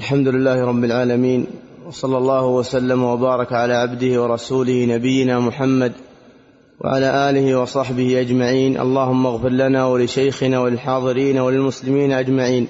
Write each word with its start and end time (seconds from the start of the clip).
الحمد 0.00 0.28
لله 0.28 0.64
رب 0.64 0.84
العالمين 0.84 1.46
وصلى 1.86 2.18
الله 2.18 2.46
وسلم 2.46 3.02
وبارك 3.02 3.52
على 3.52 3.74
عبده 3.74 4.22
ورسوله 4.22 4.86
نبينا 4.86 5.40
محمد 5.40 5.92
وعلى 6.80 7.30
آله 7.30 7.58
وصحبه 7.60 8.20
أجمعين. 8.20 8.80
اللهم 8.80 9.26
اغفر 9.26 9.48
لنا 9.48 9.86
ولشيخنا 9.86 10.60
وللحاضرين 10.60 11.38
وللمسلمين 11.38 12.12
أجمعين. 12.12 12.68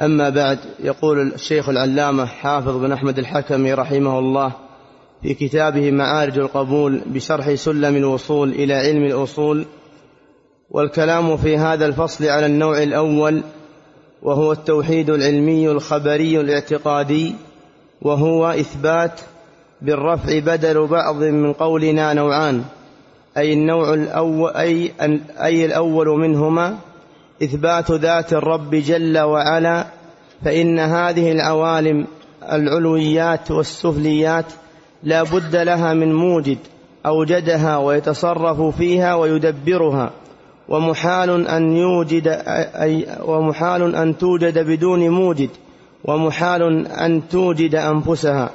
أما 0.00 0.28
بعد 0.28 0.58
يقول 0.80 1.32
الشيخ 1.32 1.68
العلامة 1.68 2.26
حافظ 2.26 2.76
بن 2.76 2.92
أحمد 2.92 3.18
الحكمي 3.18 3.74
رحمه 3.74 4.18
الله 4.18 4.52
في 5.22 5.34
كتابه 5.34 5.90
معارج 5.90 6.38
القبول 6.38 7.00
بشرح 7.06 7.54
سلم 7.54 7.96
الوصول 7.96 8.50
إلى 8.50 8.74
علم 8.74 9.04
الأصول 9.04 9.64
والكلام 10.70 11.36
في 11.36 11.56
هذا 11.56 11.86
الفصل 11.86 12.24
على 12.24 12.46
النوع 12.46 12.82
الأول 12.82 13.42
وهو 14.22 14.52
التوحيد 14.52 15.10
العلمي 15.10 15.70
الخبري 15.70 16.40
الاعتقادي 16.40 17.34
وهو 18.02 18.46
إثبات 18.50 19.20
بالرفع 19.82 20.38
بدل 20.38 20.86
بعض 20.86 21.16
من 21.16 21.52
قولنا 21.52 22.12
نوعان 22.12 22.64
أي 23.36 23.52
النوع 23.52 23.94
الأول 23.94 24.50
أي 24.50 24.92
أي 25.42 25.64
الأول 25.64 26.06
منهما 26.06 26.78
إثبات 27.42 27.90
ذات 27.90 28.32
الرب 28.32 28.74
جل 28.74 29.18
وعلا 29.18 29.86
فإن 30.44 30.78
هذه 30.78 31.32
العوالم 31.32 32.06
العلويات 32.52 33.50
والسفليات 33.50 34.44
لا 35.02 35.22
بد 35.22 35.56
لها 35.56 35.94
من 35.94 36.14
موجد 36.14 36.58
أوجدها 37.06 37.76
ويتصرف 37.76 38.76
فيها 38.76 39.14
ويدبرها. 39.14 40.10
ومحال 40.68 41.48
أن 41.48 41.76
يوجد 41.76 42.28
أي 42.82 43.06
ومحال 43.24 43.94
أن 43.94 44.18
توجد 44.18 44.58
بدون 44.58 45.08
موجد 45.10 45.50
ومحال 46.04 46.86
أن 46.86 47.28
توجد 47.28 47.74
أنفسها. 47.74 48.50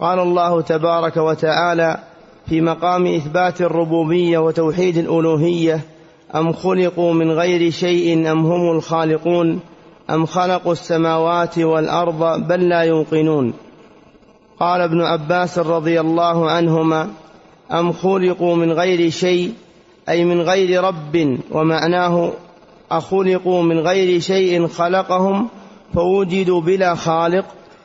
قال 0.00 0.18
الله 0.18 0.60
تبارك 0.60 1.16
وتعالى 1.16 1.98
في 2.46 2.60
مقام 2.60 3.06
إثبات 3.06 3.60
الربوبية 3.60 4.38
وتوحيد 4.38 4.96
الألوهية 4.96 5.80
أم 6.34 6.52
خلقوا 6.52 7.12
من 7.12 7.30
غير 7.30 7.70
شيء 7.70 8.32
أم 8.32 8.46
هم 8.46 8.76
الخالقون؟ 8.76 9.60
أم 10.10 10.26
خلقوا 10.26 10.72
السماوات 10.72 11.58
والأرض 11.58 12.46
بل 12.48 12.68
لا 12.68 12.80
يوقنون؟ 12.80 13.52
قال 14.60 14.80
ابن 14.80 15.00
عباس 15.00 15.58
رضي 15.58 16.00
الله 16.00 16.50
عنهما 16.50 17.08
أم 17.72 17.92
خلقوا 17.92 18.56
من 18.56 18.72
غير 18.72 19.10
شيء 19.10 19.52
أي 20.08 20.24
من 20.24 20.40
غير 20.40 20.84
رب 20.84 21.38
ومعناه 21.50 22.32
أخلقوا 22.90 23.62
من 23.62 23.78
غير 23.78 24.20
شيء 24.20 24.66
خلقهم 24.66 25.48
فوجدوا 25.94 26.60
بلا 26.60 26.94
خالق 26.94 27.44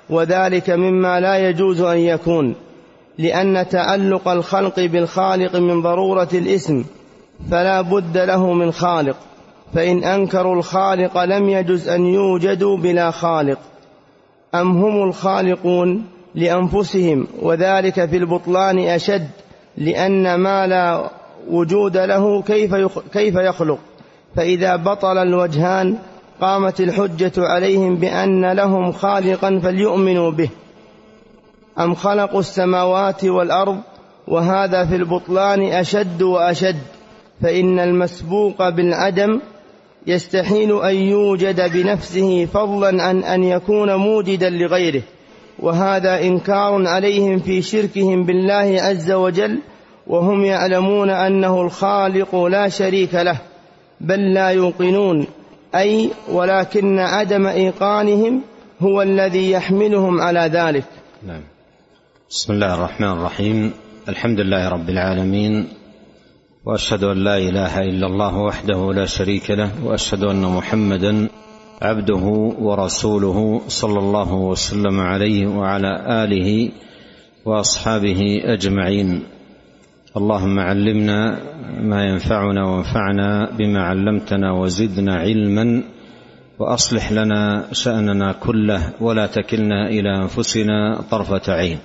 وذلك 0.10 0.70
مما 0.70 1.20
لا 1.20 1.50
يجوز 1.50 1.82
أن 1.82 1.98
يكون 1.98 2.56
لأن 3.18 3.68
تعلق 3.70 4.28
الخلق 4.28 4.80
بالخالق 4.80 5.56
من 5.56 5.82
ضرورة 5.82 6.30
الاسم 6.34 6.86
فلا 7.52 7.82
بد 7.82 8.18
له 8.18 8.54
من 8.54 8.72
خالق 8.72 9.16
فإن 9.74 10.04
أنكروا 10.04 10.56
الخالق 10.56 11.24
لم 11.24 11.50
يجز 11.50 11.90
أن 11.90 12.06
يوجدوا 12.06 12.78
بلا 12.78 13.12
خالق. 13.12 13.60
أم 14.56 14.72
هم 14.72 15.04
الخالقون 15.04 16.06
لأنفسهم 16.36 17.28
وذلك 17.42 18.06
في 18.10 18.18
البطلان 18.18 18.80
أشد 18.80 19.28
لأن 19.78 20.36
ما 20.36 20.68
لا 20.68 21.10
وجود 21.50 21.98
له 21.98 22.42
كيف 22.42 22.76
كيف 23.14 23.36
يخلق. 23.36 23.80
فإذا 24.36 24.76
بطل 24.76 25.18
الوجهان 25.18 25.98
قامت 26.42 26.82
الحجة 26.82 27.32
عليهم 27.38 27.96
بأن 27.96 28.52
لهم 28.52 28.92
خالقا 28.92 29.60
فليؤمنوا 29.64 30.32
به. 30.32 30.50
أم 31.80 31.96
خلقوا 31.96 32.40
السماوات 32.40 33.24
والأرض 33.26 33.78
وهذا 34.28 34.86
في 34.86 34.96
البطلان 34.96 35.62
أشد 35.64 36.22
وأشد؟ 36.22 36.80
فإن 37.42 37.80
المسبوق 37.80 38.70
بالعدم 38.70 39.40
يستحيل 40.08 40.82
أن 40.82 40.96
يوجد 40.96 41.72
بنفسه 41.74 42.46
فضلا 42.46 43.04
عن 43.04 43.24
أن 43.24 43.44
يكون 43.44 43.96
موجدا 43.96 44.50
لغيره. 44.50 45.02
وهذا 45.60 46.22
إنكار 46.22 46.88
عليهم 46.88 47.40
في 47.40 47.62
شركهم 47.62 48.24
بالله 48.24 48.82
عز 48.82 49.12
وجل 49.12 49.60
وهم 50.10 50.46
يعلمون 50.46 51.10
أنه 51.10 51.62
الخالق 51.62 52.36
لا 52.36 52.70
شريك 52.70 53.16
له 53.16 53.38
بل 54.02 54.34
لا 54.34 54.50
يوقنون 54.50 55.28
أي 55.76 56.10
ولكن 56.32 57.00
عدم 57.00 57.48
إيقانهم 57.48 58.42
هو 58.82 59.02
الذي 59.02 59.52
يحملهم 59.52 60.22
على 60.22 60.40
ذلك. 60.40 60.86
نعم. 61.28 61.42
بسم 62.30 62.54
الله 62.54 62.74
الرحمن 62.74 63.08
الرحيم. 63.08 63.72
الحمد 64.10 64.40
لله 64.40 64.70
رب 64.70 64.90
العالمين 64.90 65.68
وأشهد 66.66 67.04
أن 67.04 67.24
لا 67.24 67.38
إله 67.38 67.82
إلا 67.82 68.08
الله 68.08 68.38
وحده 68.38 68.94
لا 68.94 69.06
شريك 69.06 69.52
له 69.52 69.72
وأشهد 69.84 70.24
أن 70.24 70.42
محمدا 70.42 71.28
عبده 71.82 72.26
ورسوله 72.60 73.62
صلى 73.68 74.00
الله 74.00 74.34
وسلم 74.34 75.00
عليه 75.00 75.48
وعلى 75.48 76.24
آله 76.24 76.72
وأصحابه 77.46 78.42
أجمعين. 78.44 79.39
اللهم 80.18 80.60
علمنا 80.60 81.40
ما 81.82 82.06
ينفعنا 82.06 82.66
وانفعنا 82.66 83.52
بما 83.58 83.82
علمتنا 83.84 84.52
وزدنا 84.52 85.16
علما 85.16 85.84
وأصلح 86.60 87.12
لنا 87.12 87.68
شأننا 87.72 88.32
كله 88.32 88.94
ولا 89.02 89.28
تكلنا 89.28 89.90
إلى 89.90 90.18
أنفسنا 90.22 91.02
طرفة 91.12 91.54
عين. 91.54 91.78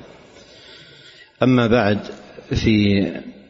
أما 1.43 1.67
بعد 1.67 1.99
في 2.51 3.07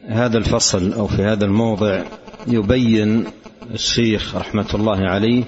هذا 0.07 0.37
الفصل 0.37 0.93
أو 0.93 1.07
في 1.07 1.23
هذا 1.23 1.45
الموضع 1.45 2.03
يبين 2.47 3.25
الشيخ 3.73 4.35
رحمة 4.35 4.67
الله 4.73 4.97
عليه 4.97 5.43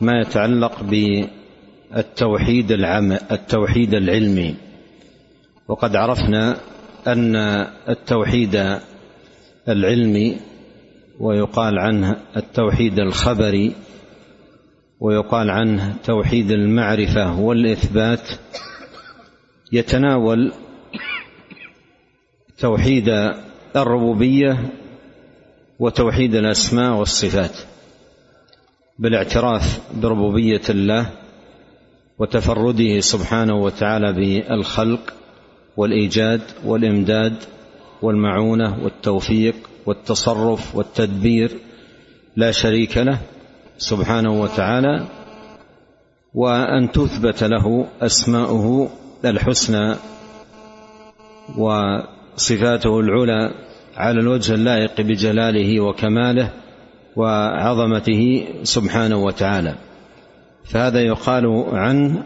ما 0.00 0.20
يتعلق 0.20 0.82
بالتوحيد 0.82 2.72
العام 2.72 3.12
التوحيد 3.12 3.94
العلمي. 3.94 4.54
وقد 5.68 5.96
عرفنا 5.96 6.56
أن 7.12 7.36
التوحيد 7.88 8.80
العلمي 9.68 10.36
ويقال 11.20 11.78
عنه 11.78 12.16
التوحيد 12.36 12.98
الخبري 12.98 13.72
ويقال 15.00 15.50
عنه 15.50 15.96
توحيد 16.04 16.50
المعرفة 16.50 17.40
والإثبات 17.40 18.28
يتناول 19.72 20.52
توحيد 22.58 23.08
الربوبية 23.76 24.58
وتوحيد 25.78 26.34
الأسماء 26.34 26.92
والصفات 26.92 27.56
بالاعتراف 28.98 29.80
بربوبية 30.02 30.62
الله 30.70 31.10
وتفرده 32.18 33.00
سبحانه 33.00 33.54
وتعالى 33.54 34.12
بالخلق 34.12 35.12
والإيجاد 35.78 36.40
والإمداد 36.64 37.34
والمعونة 38.02 38.84
والتوفيق 38.84 39.54
والتصرف 39.86 40.76
والتدبير 40.76 41.50
لا 42.36 42.50
شريك 42.50 42.96
له 42.98 43.18
سبحانه 43.78 44.40
وتعالى 44.40 45.04
وأن 46.34 46.92
تثبت 46.92 47.44
له 47.44 47.86
أسماؤه 48.02 48.90
الحسنى 49.24 49.94
وصفاته 51.58 53.00
العلى 53.00 53.50
على 53.96 54.20
الوجه 54.20 54.54
اللائق 54.54 55.00
بجلاله 55.00 55.80
وكماله 55.80 56.50
وعظمته 57.16 58.44
سبحانه 58.62 59.16
وتعالى. 59.16 59.74
فهذا 60.64 61.00
يقال 61.00 61.64
عن 61.72 62.22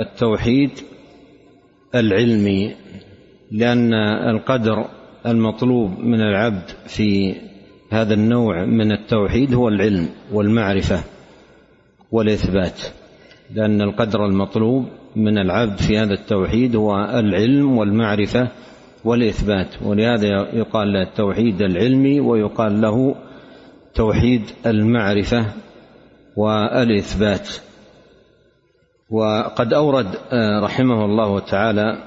التوحيد 0.00 0.70
العلمي 1.94 2.74
لأن 3.50 3.94
القدر 4.30 4.84
المطلوب 5.26 5.98
من 5.98 6.20
العبد 6.20 6.70
في 6.86 7.34
هذا 7.92 8.14
النوع 8.14 8.64
من 8.64 8.92
التوحيد 8.92 9.54
هو 9.54 9.68
العلم 9.68 10.08
والمعرفة 10.32 11.00
والإثبات. 12.12 12.80
لأن 13.54 13.82
القدر 13.82 14.26
المطلوب 14.26 14.86
من 15.16 15.38
العبد 15.38 15.78
في 15.78 15.98
هذا 15.98 16.12
التوحيد 16.12 16.76
هو 16.76 16.96
العلم 16.96 17.78
والمعرفة 17.78 18.48
والإثبات. 19.04 19.68
ولهذا 19.82 20.26
يقال 20.52 20.92
له 20.92 21.02
التوحيد 21.02 21.62
العلمي 21.62 22.20
ويقال 22.20 22.80
له 22.80 23.14
توحيد 23.94 24.42
المعرفة 24.66 25.46
والإثبات. 26.36 27.48
وقد 29.10 29.72
أورد 29.72 30.18
رحمه 30.62 31.04
الله 31.04 31.40
تعالى 31.40 32.02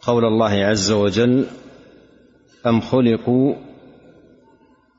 قول 0.00 0.24
الله 0.24 0.50
عز 0.50 0.90
وجل 0.90 1.46
أم 2.66 2.80
خلقوا 2.80 3.54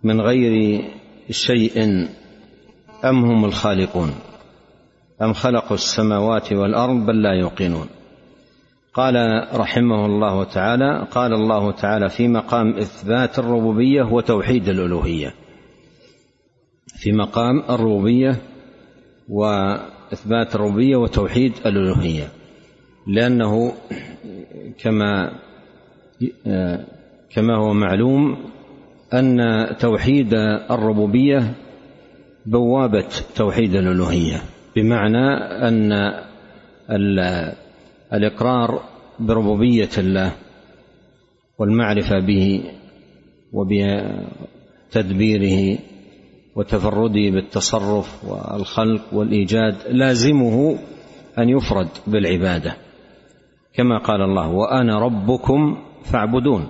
من 0.04 0.22
غير 0.22 0.84
شيء 1.32 2.08
أم 3.06 3.26
هم 3.26 3.46
الخالقون؟ 3.46 4.16
أم 5.22 5.34
خلقوا 5.34 5.74
السماوات 5.74 6.54
والأرض 6.54 7.06
بل 7.06 7.22
لا 7.22 7.34
يوقنون؟ 7.34 7.88
قال 8.94 9.16
رحمه 9.54 10.06
الله 10.06 10.44
تعالى 10.44 11.08
قال 11.12 11.34
الله 11.34 11.72
تعالى 11.72 12.10
في 12.10 12.28
مقام 12.28 12.78
إثبات 12.78 13.40
الربوبية 13.40 14.04
وتوحيد 14.04 14.70
الألوهية. 14.70 15.34
في 16.98 17.12
مقام 17.12 17.60
الربوبية 17.70 18.42
وإثبات 20.10 20.56
الربوبية 20.56 20.96
وتوحيد 20.96 21.54
الألوهية. 21.66 22.28
لأنه 23.08 23.74
كما 24.84 25.32
كما 27.36 27.58
هو 27.58 27.74
معلوم 27.74 28.38
أن 29.14 29.38
توحيد 29.80 30.34
الربوبية 30.72 31.54
بوابة 32.46 33.08
توحيد 33.36 33.76
الألوهية. 33.76 34.42
بمعنى 34.76 35.34
أن 35.68 35.92
الإقرار 38.14 38.84
بربوبية 39.20 39.90
الله 39.98 40.32
والمعرفة 41.60 42.20
به 42.20 42.64
وبتدبيره 44.94 45.78
وتفرده 46.60 47.30
بالتصرف 47.30 48.26
والخلق 48.26 49.02
والإيجاد 49.12 49.76
لازمه 49.90 50.78
أن 51.38 51.50
يفرد 51.50 51.88
بالعبادة. 52.08 52.76
كما 53.74 53.98
قال 53.98 54.22
الله 54.22 54.50
وأنا 54.50 55.00
ربكم 55.00 55.78
فاعبدون. 56.04 56.68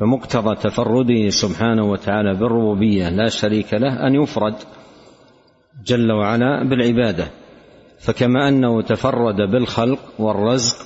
فمقتضى 0.00 0.54
تفرده 0.56 1.28
سبحانه 1.28 1.90
وتعالى 1.90 2.34
بالربوبية 2.34 3.08
لا 3.08 3.28
شريك 3.28 3.74
له 3.74 4.06
أن 4.06 4.14
يفرد 4.14 4.54
جل 5.86 6.12
وعلا 6.12 6.68
بالعبادة. 6.68 7.26
فكما 7.98 8.48
أنه 8.48 8.82
تفرد 8.82 9.36
بالخلق 9.36 9.98
والرزق 10.18 10.76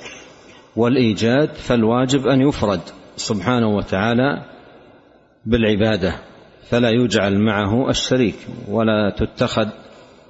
والإيجاد 0.77 1.49
فالواجب 1.49 2.27
أن 2.27 2.41
يفرد 2.41 2.81
سبحانه 3.17 3.77
وتعالى 3.77 4.43
بالعبادة. 5.47 6.15
فلا 6.71 6.91
يجعل 6.91 7.39
معه 7.39 7.91
الشريك 7.91 8.37
ولا 8.69 9.11
تتخذ 9.17 9.69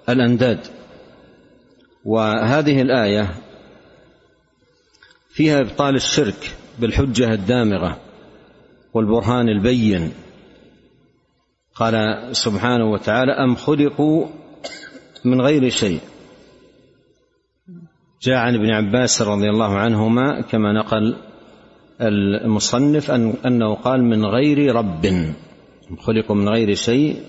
الأنداد. 0.09 0.59
وهذه 2.05 2.83
الآية 2.83 3.35
فيها 5.29 5.61
إبطال 5.61 5.95
الشرك 5.95 6.57
بالحجة 6.79 7.33
الدامغة 7.33 8.01
والبرهان 8.95 9.49
البين. 9.49 10.13
قال 11.75 11.95
سبحانه 12.37 12.91
وتعالى 12.91 13.33
أم 13.33 13.55
خلقوا 13.55 14.27
من 15.25 15.41
غير 15.41 15.69
شيء. 15.69 16.01
جاء 18.23 18.37
عن 18.37 18.55
ابن 18.55 18.71
عباس 18.71 19.23
رضي 19.23 19.51
الله 19.51 19.79
عنهما 19.79 20.41
كما 20.41 20.73
نقل 20.73 21.17
المصنف 22.01 23.11
أنه 23.47 23.75
قال 23.75 24.05
من 24.05 24.25
غير 24.25 24.75
رب. 24.75 25.35
خلقوا 25.99 26.37
من 26.37 26.49
غير 26.49 26.75
شيء 26.75 27.23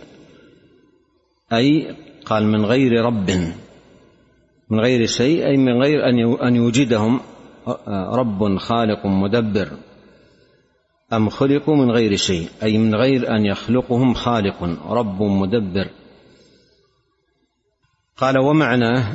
أي 1.53 1.95
قال 2.25 2.47
من 2.47 2.65
غير 2.65 3.05
رب. 3.05 3.29
من 4.69 4.79
غير 4.79 5.05
شيء 5.05 5.45
أي 5.45 5.57
من 5.57 5.81
غير 5.83 6.09
أن 6.47 6.55
يوجدهم 6.55 7.19
رب 7.89 8.57
خالق 8.57 9.05
مدبر. 9.05 9.71
أم 11.13 11.29
خلقوا 11.29 11.75
من 11.75 11.91
غير 11.91 12.15
شيء 12.15 12.49
أي 12.63 12.77
من 12.77 12.95
غير 12.95 13.35
أن 13.35 13.45
يخلقهم 13.45 14.13
خالق 14.13 14.63
رب 14.89 15.23
مدبر. 15.23 15.87
قال 18.17 18.37
ومعناه 18.37 19.13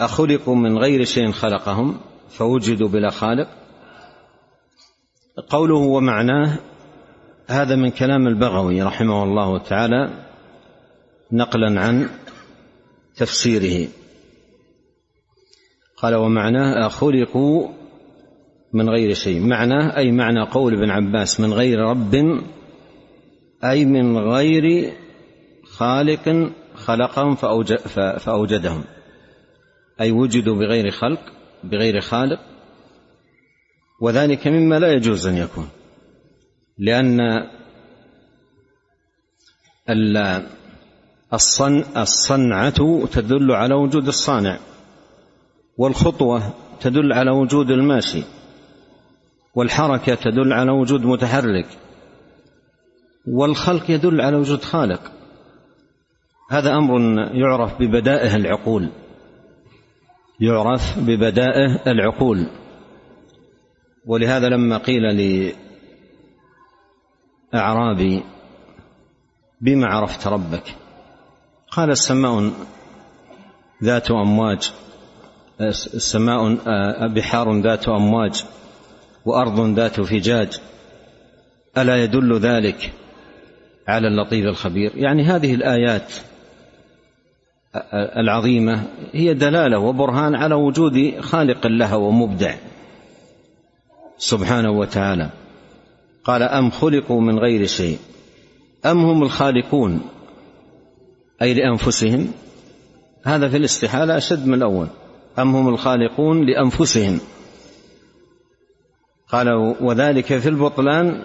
أخلقوا 0.00 0.54
من 0.54 0.78
غير 0.78 1.04
شيء 1.04 1.32
خلقهم 1.32 2.00
فوجدوا 2.28 2.88
بلا 2.88 3.10
خالق. 3.10 3.48
قوله 5.48 5.74
ومعناه 5.74 6.58
هذا 7.46 7.76
من 7.76 7.90
كلام 7.90 8.26
البغوي 8.26 8.82
رحمه 8.82 9.22
الله 9.22 9.58
تعالى 9.58 10.10
نقلا 11.32 11.80
عن 11.80 12.08
تفسيره. 13.16 13.88
قال 15.96 16.14
ومعناه 16.14 16.86
أخلقوا 16.86 17.68
من 18.72 18.90
غير 18.90 19.14
شيء. 19.14 19.40
معناه 19.40 19.96
أي 19.96 20.10
معنى 20.12 20.42
قول 20.42 20.74
ابن 20.74 20.90
عباس 20.90 21.40
من 21.40 21.52
غير 21.52 21.78
رب 21.78 22.14
أي 23.64 23.84
من 23.84 24.18
غير 24.18 24.92
خالق 25.64 26.50
خلقهم 26.74 27.34
فأوجدهم. 28.18 28.84
أي 30.00 30.12
وجدوا 30.12 30.56
بغير 30.56 30.90
خلق 30.90 31.20
بغير 31.64 32.00
خالق. 32.00 32.40
وذلك 34.00 34.48
مما 34.48 34.78
لا 34.78 34.92
يجوز 34.92 35.26
أن 35.26 35.36
يكون. 35.36 35.68
لأن 36.82 37.20
الصنعة 41.96 43.06
تدل 43.06 43.52
على 43.52 43.74
وجود 43.74 44.06
الصانع 44.06 44.58
والخطوة 45.78 46.54
تدل 46.80 47.12
على 47.12 47.30
وجود 47.30 47.70
الماشي 47.70 48.22
والحركة 49.54 50.14
تدل 50.14 50.52
على 50.52 50.70
وجود 50.70 51.06
متحرك 51.06 51.66
والخلق 53.26 53.90
يدل 53.90 54.20
على 54.20 54.36
وجود 54.36 54.64
خالق. 54.64 55.12
هذا 56.50 56.70
أمر 56.70 57.00
يعرف 57.34 57.78
ببدائه 57.78 58.36
العقول 58.36 58.88
يعرف 60.40 60.98
ببدائه 60.98 61.82
العقول. 61.86 62.46
ولهذا 64.06 64.48
لما 64.48 64.78
قيل 64.78 65.02
لأعرابي 67.52 68.22
بما 69.60 69.86
عرفت 69.86 70.26
ربك؟ 70.26 70.74
قال 71.70 71.90
السماء 71.90 72.50
ذات 73.84 74.10
أمواج 74.10 74.72
السماء 75.60 76.56
بحار 77.08 77.60
ذات 77.60 77.88
أمواج 77.88 78.44
وأرض 79.24 79.60
ذات 79.60 80.00
فجاج 80.00 80.60
ألا 81.78 82.04
يدل 82.04 82.38
ذلك 82.38 82.92
على 83.88 84.08
اللطيف 84.08 84.46
الخبير؟ 84.46 84.92
يعني 84.94 85.22
هذه 85.22 85.54
الآيات 85.54 86.12
العظيمة 88.16 88.82
هي 89.12 89.34
دلالة 89.34 89.78
وبرهان 89.78 90.34
على 90.34 90.54
وجود 90.54 91.20
خالق 91.20 91.66
لها 91.66 91.96
ومبدع 91.96 92.54
سبحانه 94.18 94.70
وتعالى. 94.70 95.30
قال 96.24 96.42
أم 96.42 96.70
خلقوا 96.70 97.20
من 97.20 97.38
غير 97.38 97.66
شيء؟ 97.66 97.98
أم 98.86 99.04
هم 99.04 99.22
الخالقون؟ 99.22 100.00
أي 101.42 101.54
لأنفسهم؟ 101.54 102.32
هذا 103.24 103.48
في 103.48 103.56
الاستحالة 103.56 104.16
أشد 104.16 104.46
من 104.46 104.54
الأول. 104.54 104.88
أم 105.38 105.56
هم 105.56 105.68
الخالقون 105.68 106.46
لأنفسهم؟ 106.46 107.20
قال 109.28 109.48
وذلك 109.80 110.38
في 110.38 110.48
البطلان 110.48 111.24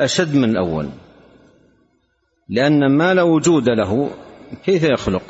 أشد 0.00 0.34
من 0.34 0.50
الأول. 0.50 0.88
لأن 2.48 2.96
ما 2.96 3.14
لا 3.14 3.22
وجود 3.22 3.68
له 3.68 4.10
كيف 4.64 4.82
يخلق؟ 4.82 5.22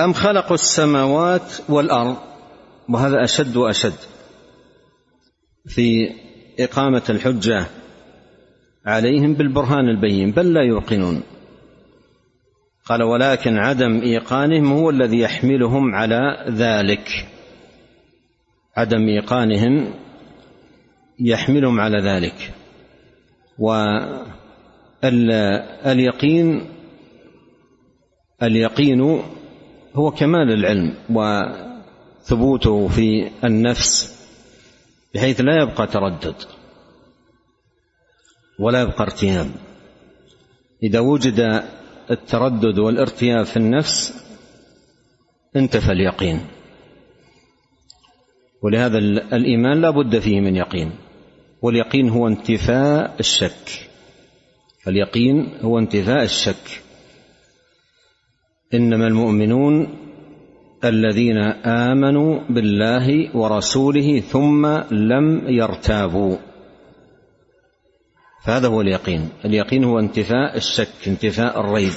أم 0.00 0.12
خلقوا 0.12 0.54
السماوات 0.54 1.52
والأرض؟ 1.68 2.16
وهذا 2.88 3.24
أشد 3.24 3.56
وأشد. 3.56 3.94
في 5.66 6.14
إقامة 6.60 7.02
الحجة 7.10 7.66
عليهم 8.86 9.34
بالبرهان 9.34 9.88
البين 9.88 10.30
بل 10.30 10.52
لا 10.52 10.62
يوقنون. 10.62 11.22
قال 12.84 13.02
ولكن 13.02 13.58
عدم 13.58 14.00
إيقانهم 14.00 14.72
هو 14.72 14.90
الذي 14.90 15.18
يحملهم 15.20 15.94
على 15.94 16.46
ذلك. 16.48 17.26
عدم 18.76 19.08
إيقانهم 19.08 19.94
يحملهم 21.20 21.80
على 21.80 22.02
ذلك. 22.02 22.52
واليقين 25.84 26.66
اليقين 28.42 29.00
هو 29.94 30.10
كمال 30.10 30.52
العلم 30.52 30.94
وثبوته 31.10 32.88
في 32.88 33.30
النفس 33.44 34.15
بحيث 35.16 35.40
لا 35.40 35.62
يبقى 35.62 35.86
تردد 35.86 36.34
ولا 38.58 38.82
يبقى 38.82 39.02
ارتياب. 39.02 39.50
إذا 40.82 41.00
وجد 41.00 41.62
التردد 42.10 42.78
والارتياب 42.78 43.44
في 43.44 43.56
النفس 43.56 44.24
انتفى 45.56 45.92
اليقين 45.92 46.40
ولهذا 48.62 48.98
الإيمان 49.32 49.80
لا 49.80 49.90
بد 49.90 50.18
فيه 50.18 50.40
من 50.40 50.56
يقين. 50.56 50.92
واليقين 51.62 52.08
هو 52.08 52.28
انتفاء 52.28 53.16
الشك. 53.20 53.88
اليقين 54.88 55.58
هو 55.62 55.78
انتفاء 55.78 56.22
الشك. 56.22 56.82
إنما 58.74 59.06
المؤمنون 59.06 60.05
الذين 60.84 61.38
آمنوا 61.64 62.40
بالله 62.50 63.36
ورسوله 63.36 64.20
ثم 64.20 64.66
لم 64.90 65.48
يرتابوا. 65.48 66.36
فهذا 68.44 68.68
هو 68.68 68.80
اليقين. 68.80 69.28
اليقين 69.44 69.84
هو 69.84 69.98
انتفاء 69.98 70.56
الشك 70.56 70.88
انتفاء 71.06 71.60
الريب. 71.60 71.92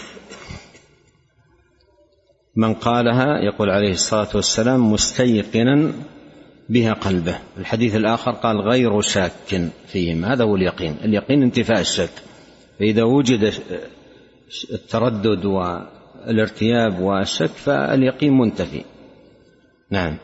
من 2.56 2.74
قالها 2.74 3.40
يقول 3.40 3.70
عليه 3.70 3.92
الصلاة 3.92 4.30
والسلام 4.36 4.92
مستيقنا 4.92 5.92
بها 6.70 6.94
قلبه. 6.94 7.40
الحديث 7.58 7.96
الآخر 7.96 8.32
قال 8.32 8.62
غير 8.62 9.02
شاك 9.02 9.72
فيهم. 9.88 10.26
هذا 10.26 10.44
هو 10.44 10.56
اليقين. 10.56 10.96
اليقين 11.04 11.44
انتفاء 11.44 11.80
الشك. 11.80 12.14
فإذا 12.80 13.04
وجد 13.04 13.54
التردد 14.72 15.46
والارتياب 16.28 17.00
والشك 17.00 17.50
فاليقين 17.50 18.38
منتفي. 18.38 18.84
نعم. 19.92 20.18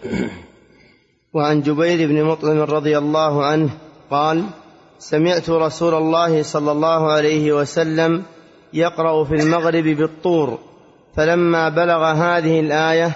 وعن 1.34 1.62
جبير 1.62 2.08
بن 2.08 2.24
مطعم 2.24 2.60
رضي 2.60 2.98
الله 2.98 3.46
عنه 3.46 3.70
قال 4.12 4.44
سمعت 5.00 5.50
رسول 5.50 5.94
الله 5.94 6.44
صلى 6.44 6.72
الله 6.72 7.12
عليه 7.12 7.54
وسلم 7.54 8.24
يقرأ 8.74 9.24
في 9.24 9.34
المغرب 9.34 9.84
بالطور 9.84 10.60
فلما 11.16 11.70
بلغ 11.70 12.04
هذه 12.06 12.60
الآية 12.60 13.12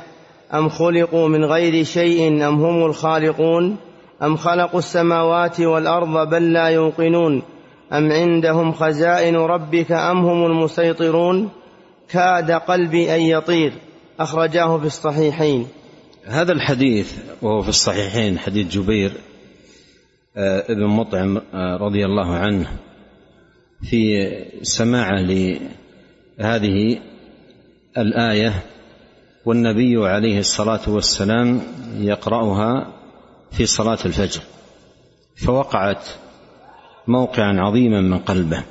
أم 0.53 0.69
خلقوا 0.69 1.27
من 1.27 1.45
غير 1.45 1.83
شيء 1.83 2.47
أم 2.47 2.63
هم 2.63 2.85
الخالقون؟ 2.85 3.77
أم 4.23 4.35
خلقوا 4.35 4.79
السماوات 4.79 5.61
والأرض 5.61 6.29
بل 6.29 6.53
لا 6.53 6.67
يوقنون؟ 6.67 7.41
أم 7.93 8.11
عندهم 8.11 8.71
خزائن 8.71 9.35
ربك 9.35 9.91
أم 9.91 10.17
هم 10.17 10.45
المسيطرون؟ 10.45 11.49
كاد 12.09 12.51
قلبي 12.51 13.15
أن 13.15 13.21
يطير 13.21 13.73
أخرجاه 14.19 14.77
في 14.77 14.85
الصحيحين. 14.85 15.67
هذا 16.25 16.51
الحديث 16.51 17.13
وهو 17.41 17.61
في 17.61 17.69
الصحيحين 17.69 18.39
حديث 18.39 18.67
جبير 18.67 19.11
آه، 20.37 20.71
ابن 20.71 20.85
مطعم 20.85 21.37
آه، 21.37 21.77
رضي 21.77 22.05
الله 22.05 22.35
عنه 22.35 22.67
في 23.81 24.29
سماعة 24.61 25.21
لهذه 25.21 26.99
الآية 27.97 28.63
والنبي 29.45 30.07
عليه 30.07 30.39
الصلاة 30.39 30.89
والسلام 30.89 31.61
يقرأها 31.97 32.93
في 33.51 33.65
صلاة 33.65 33.97
الفجر 34.05 34.41
فوقعت 35.35 36.09
موقعا 37.07 37.53
عظيما 37.59 38.01
من 38.01 38.17
قلبه. 38.17 38.63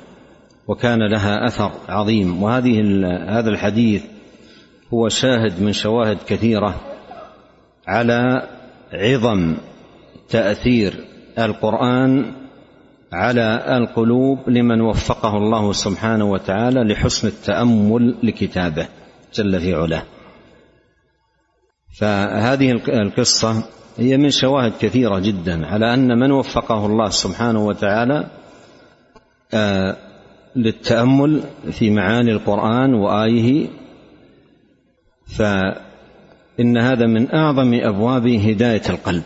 وكان 0.69 1.11
لها 1.11 1.45
أثر 1.47 1.71
عظيم. 1.89 2.43
وهذه 2.43 2.81
هذا 3.29 3.49
الحديث 3.49 4.03
هو 4.93 5.09
شاهد 5.09 5.61
من 5.61 5.73
شواهد 5.73 6.17
كثيرة 6.27 6.75
على 7.87 8.47
عظم 8.93 9.57
تأثير 10.29 10.93
القرآن 11.39 12.33
على 13.13 13.77
القلوب 13.77 14.49
لمن 14.49 14.81
وفقه 14.81 15.37
الله 15.37 15.73
سبحانه 15.73 16.31
وتعالى 16.31 16.93
لحسن 16.93 17.27
التأمل 17.27 18.15
لكتابه 18.23 18.87
جل 19.33 19.59
في 19.59 19.73
علاه. 19.73 20.03
فهذه 21.99 22.71
القصة 22.87 23.63
هي 23.97 24.17
من 24.17 24.29
شواهد 24.29 24.73
كثيرة 24.79 25.19
جدا 25.19 25.67
على 25.67 25.93
أن 25.93 26.19
من 26.19 26.31
وفقه 26.31 26.85
الله 26.85 27.09
سبحانه 27.09 27.65
وتعالى 27.65 28.27
آه، 29.53 30.08
للتأمل 30.55 31.43
في 31.71 31.89
معاني 31.89 32.31
القرآن 32.31 32.93
وآيه 32.93 33.67
فإن 35.37 36.77
هذا 36.77 37.05
من 37.05 37.35
أعظم 37.35 37.73
أبواب 37.73 38.27
هداية 38.27 38.81
القلب. 38.89 39.23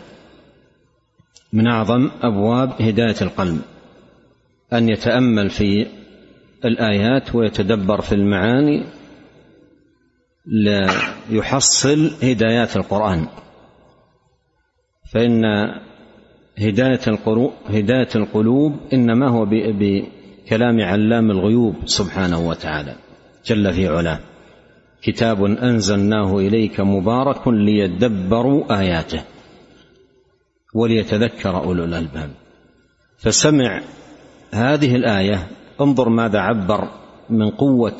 من 1.52 1.66
أعظم 1.66 2.10
أبواب 2.22 2.82
هداية 2.82 3.16
القلب. 3.22 3.60
أن 4.72 4.88
يتأمل 4.88 5.50
في 5.50 5.86
الآيات 6.64 7.34
ويتدبر 7.34 8.00
في 8.00 8.12
المعاني 8.14 8.84
ليحصل 10.46 12.10
هدايات 12.22 12.76
القرآن. 12.76 13.26
فإن 15.12 15.44
هداية 16.58 17.00
القلوب 18.16 18.76
إنما 18.92 19.28
هو 19.28 19.44
بكلام 20.44 20.80
علام 20.80 21.30
الغيوب 21.30 21.74
سبحانه 21.84 22.48
وتعالى. 22.48 22.94
جل 23.46 23.72
في 23.72 23.88
علاه. 23.88 24.18
كتاب 25.02 25.44
أنزلناه 25.44 26.38
إليك 26.38 26.80
مبارك 26.80 27.48
ليدبروا 27.48 28.80
آياته 28.80 29.22
وليتذكر 30.74 31.56
أولو 31.56 31.84
الألباب. 31.84 32.30
فسمع 33.18 33.80
هذه 34.52 34.96
الآية 34.96 35.46
انظر 35.80 36.08
ماذا 36.08 36.38
عبر 36.38 36.88
من 37.30 37.50
قوة 37.50 37.98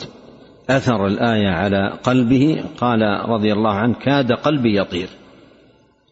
أثر 0.71 1.07
الآية 1.07 1.49
على 1.49 1.99
قلبه. 2.03 2.65
قال 2.79 3.01
رضي 3.29 3.53
الله 3.53 3.75
عنه 3.75 3.95
كاد 3.95 4.33
قلبي 4.33 4.79
يطير. 4.81 5.09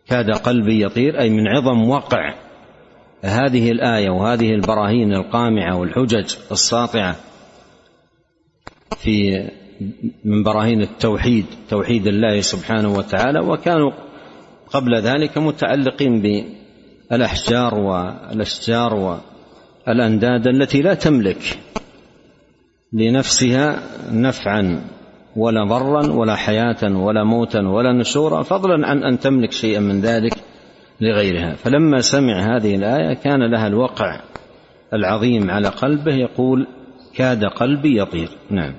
كاد 0.08 0.30
قلبي 0.30 0.84
يطير 0.84 1.20
أي 1.20 1.30
من 1.30 1.48
عظم 1.48 1.88
وقع. 1.88 2.34
هذه 3.22 3.70
الآية 3.70 4.10
وهذه 4.10 4.54
البراهين 4.54 5.14
القامعة 5.14 5.76
والحجج 5.76 6.34
الساطعة 6.52 7.16
في 8.96 9.44
من 10.24 10.42
براهين 10.42 10.82
التوحيد 10.82 11.46
توحيد 11.70 12.06
الله 12.06 12.40
سبحانه 12.40 12.94
وتعالى 12.94 13.40
وكانوا 13.40 13.92
قبل 14.72 14.94
ذلك 15.00 15.38
متعلقين 15.38 16.22
بالأحجار 17.10 17.74
والأشجار 17.74 19.20
والأنداد 19.86 20.46
التي 20.46 20.82
لا 20.82 20.94
تملك 20.94 21.58
لنفسها 22.92 23.82
نفعا 24.12 24.84
ولا 25.36 25.64
ضرا 25.64 26.06
ولا 26.06 26.36
حياة 26.36 26.96
ولا 26.96 27.24
موتا 27.24 27.60
ولا 27.60 27.92
نشورا 27.92 28.42
فضلا 28.42 28.86
عن 28.86 29.02
أن 29.02 29.18
تملك 29.18 29.52
شيئا 29.52 29.80
من 29.80 30.00
ذلك. 30.00 30.34
لغيرها. 31.02 31.54
فلما 31.54 32.00
سمع 32.00 32.56
هذه 32.56 32.74
الآية 32.74 33.14
كان 33.14 33.50
لها 33.50 33.66
الوقع 33.66 34.20
العظيم 34.94 35.50
على 35.50 35.68
قلبه 35.68 36.14
يقول 36.14 36.66
كاد 37.16 37.44
قلبي 37.44 38.00
يطير. 38.00 38.28
نعم. 38.50 38.74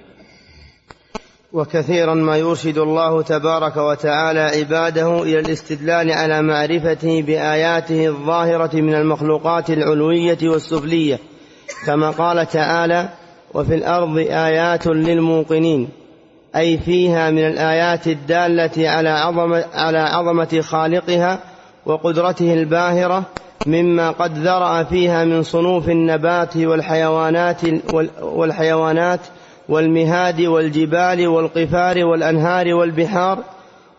وكثيرا 1.53 2.13
ما 2.13 2.37
يرشد 2.37 2.77
الله 2.77 3.21
تبارك 3.21 3.77
وتعالى 3.77 4.39
عباده 4.39 5.23
إلى 5.23 5.39
الاستدلال 5.39 6.11
على 6.11 6.41
معرفته 6.41 7.21
بآياته 7.21 8.07
الظاهرة 8.07 8.75
من 8.75 8.93
المخلوقات 8.93 9.69
العلوية 9.69 10.37
والسفلية. 10.43 11.19
كما 11.85 12.09
قال 12.09 12.47
تعالى 12.47 13.09
وفي 13.53 13.75
الأرض 13.75 14.17
آيات 14.17 14.87
للموقنين. 14.87 15.89
أي 16.55 16.77
فيها 16.77 17.31
من 17.31 17.47
الآيات 17.47 18.07
الدالة 18.07 18.89
على 18.89 19.09
عظمه 19.09 19.65
على 19.73 19.97
عظمة 19.97 20.61
خالقها 20.61 21.52
وقدرته 21.85 22.53
الباهرة 22.53 23.23
مما 23.67 24.11
قد 24.11 24.37
ذرأ 24.37 24.83
فيها 24.83 25.25
من 25.25 25.43
صنوف 25.43 25.89
النبات 25.89 26.57
والحيوانات 26.57 27.61
والحيوانات 28.21 29.19
والمهاد 29.69 30.41
والجبال 30.41 31.27
والقفار 31.27 32.05
والأنهار 32.05 32.73
والبحار 32.73 33.39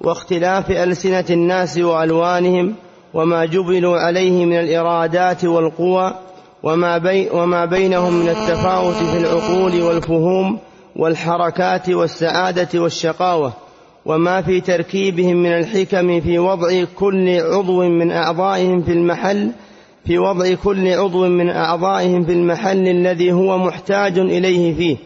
واختلاف 0.00 0.71
ألسنة 0.71 1.25
الناس 1.31 1.79
وألوانهم 1.79 2.75
وما 3.14 3.45
جبلوا 3.45 3.99
عليه 3.99 4.45
من 4.45 4.59
الإرادات 4.59 5.45
والقوى 5.45 6.14
وما, 6.62 6.99
بي 6.99 7.31
وما 7.31 7.64
بينهم 7.64 8.12
من 8.12 8.29
التفاوت 8.29 8.95
في 8.95 9.19
العقول 9.19 9.83
والفهوم 9.83 10.59
والحركات 10.97 11.91
والسعادة 11.91 12.81
والشقاوة 12.81 13.53
وما 14.06 14.42
في 14.42 14.61
تركيبهم 14.61 15.37
من 15.37 15.52
الحكم 15.52 16.20
في 16.20 16.38
وضع 16.38 16.84
كل 16.96 17.40
عضو 17.40 17.88
من 17.88 18.11
أعضائهم 18.11 18.82
في 18.82 18.92
المحل 18.92 19.50
في 20.06 20.18
وضع 20.18 20.54
كل 20.54 20.88
عضو 20.88 21.28
من 21.28 21.50
أعضائهم 21.50 22.25
في 22.25 22.32
المحل 22.32 22.88
الذي 22.88 23.32
هو 23.32 23.58
محتاج 23.58 24.18
إليه 24.18 24.75
فيه. 24.75 24.96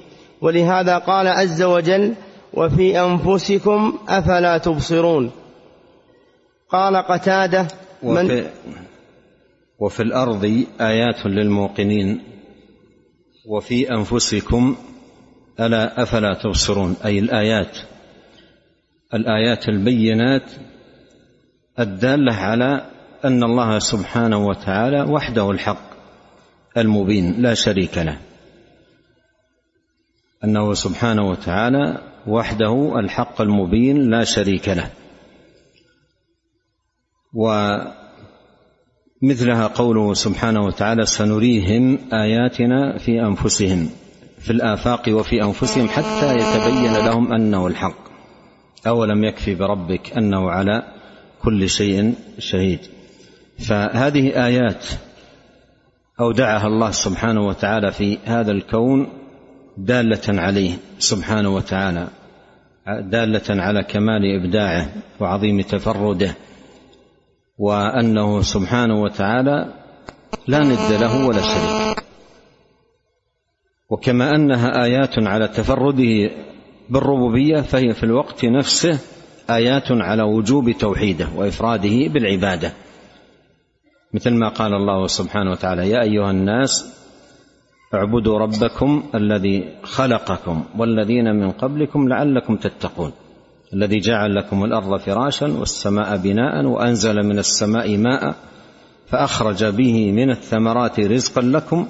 ولهذا 0.41 0.99
قال 0.99 1.27
عز 1.27 1.63
وجل 1.63 2.15
وفي 2.55 3.01
أنفسكم 3.01 3.99
أفلا 4.09 4.59
تبصرون 4.59 5.31
قال 6.71 6.97
قتادة 6.97 7.67
من 8.03 8.45
وفي 9.79 10.03
الأرض 10.03 10.65
آيات 10.81 11.27
للموقنين 11.27 12.23
وفي 13.47 13.91
أنفسكم 13.91 14.77
ألا 15.61 16.03
أفلا 16.03 16.35
تبصرون 16.43 16.97
أي 17.05 17.19
الآيات. 17.19 17.79
الآيات 19.15 19.69
البينات 19.69 20.51
الدالة 21.79 22.33
على 22.33 22.91
أن 23.25 23.43
الله 23.45 23.79
سبحانه 23.79 24.47
وتعالى 24.47 25.03
وحده 25.03 25.51
الحق 25.51 25.89
المبين 26.77 27.43
لا 27.43 27.55
شريك 27.55 27.99
له. 27.99 28.19
أنه 30.45 30.75
سبحانه 30.75 31.31
وتعالى 31.31 32.03
وحده 32.27 32.99
الحق 32.99 33.41
المبين 33.41 34.11
لا 34.11 34.25
شريك 34.25 34.69
له. 34.69 34.91
ومثلها 39.23 39.67
قوله 39.67 40.15
سبحانه 40.15 40.65
وتعالى 40.65 41.07
سنريهم 41.07 41.99
آياتنا 42.13 42.99
في 42.99 43.21
أنفسهم 43.21 43.91
في 44.39 44.51
الآفاق 44.51 45.09
وفي 45.09 45.43
أنفسهم 45.43 45.89
حتى 45.89 46.35
يتبين 46.37 46.93
لهم 46.93 47.33
أنه 47.33 47.67
الحق. 47.67 48.08
أولم 48.87 49.25
يكفي 49.25 49.55
بربك 49.55 50.17
أنه 50.17 50.51
على 50.51 50.83
كل 51.43 51.69
شيء 51.69 52.15
شهيد. 52.39 52.81
فهذه 53.59 54.47
آيات 54.47 54.85
أودعها 56.21 56.67
الله 56.67 56.91
سبحانه 56.91 57.47
وتعالى 57.47 57.93
في 57.93 58.19
هذا 58.25 58.53
الكون 58.53 59.09
دالة 59.77 60.41
عليه 60.41 60.73
سبحانه 60.99 61.55
وتعالى 61.55 62.09
دالة 63.01 63.63
على 63.63 63.83
كمال 63.83 64.23
إبداعه 64.43 64.89
وعظيم 65.21 65.61
تفرده 65.61 66.35
وأنه 67.59 68.43
سبحانه 68.43 69.03
وتعالى 69.03 69.75
لا 70.47 70.59
ند 70.59 70.93
له 70.93 71.27
ولا 71.27 71.41
شريك. 71.41 72.05
وكما 73.91 74.35
أنها 74.35 74.85
آيات 74.85 75.19
على 75.19 75.49
تفرده 75.49 76.31
بالربوبية 76.91 77.61
فهي 77.61 77.95
في 77.95 78.03
الوقت 78.03 78.45
نفسه 78.45 78.99
آيات 79.51 79.91
على 79.91 80.23
وجوب 80.23 80.71
توحيده 80.71 81.29
وإفراده 81.37 82.09
بالعبادة. 82.09 82.73
مثل 84.15 84.35
ما 84.35 84.49
قال 84.49 84.75
الله 84.75 85.07
سبحانه 85.07 85.51
وتعالى 85.51 85.91
يا 85.91 86.03
أيها 86.03 86.31
الناس 86.31 86.95
اعبدوا 87.95 88.39
ربكم 88.39 89.03
الذي 89.15 89.69
خلقكم 89.83 90.65
والذين 90.79 91.35
من 91.35 91.51
قبلكم 91.51 92.09
لعلكم 92.09 92.57
تتقون 92.57 93.13
الذي 93.75 93.99
جعل 93.99 94.35
لكم 94.35 94.65
الأرض 94.65 95.01
فراشا 95.01 95.47
والسماء 95.47 96.17
بناء 96.17 96.65
وأنزل 96.65 97.23
من 97.23 97.39
السماء 97.39 97.97
ماء 97.97 98.35
فأخرج 99.07 99.65
به 99.65 100.13
من 100.13 100.31
الثمرات 100.31 101.01
رزقا 101.01 101.43
لكم 101.43 101.87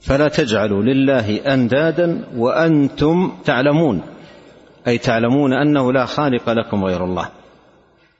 فلا 0.00 0.28
تجعلوا 0.28 0.82
لله 0.82 1.54
اندادا 1.54 2.24
وأنتم 2.36 3.32
تعلمون. 3.44 4.02
أي 4.88 4.98
تعلمون 4.98 5.52
أنه 5.52 5.92
لا 5.92 6.06
خالق 6.06 6.50
لكم 6.50 6.84
غير 6.84 7.04
الله. 7.04 7.28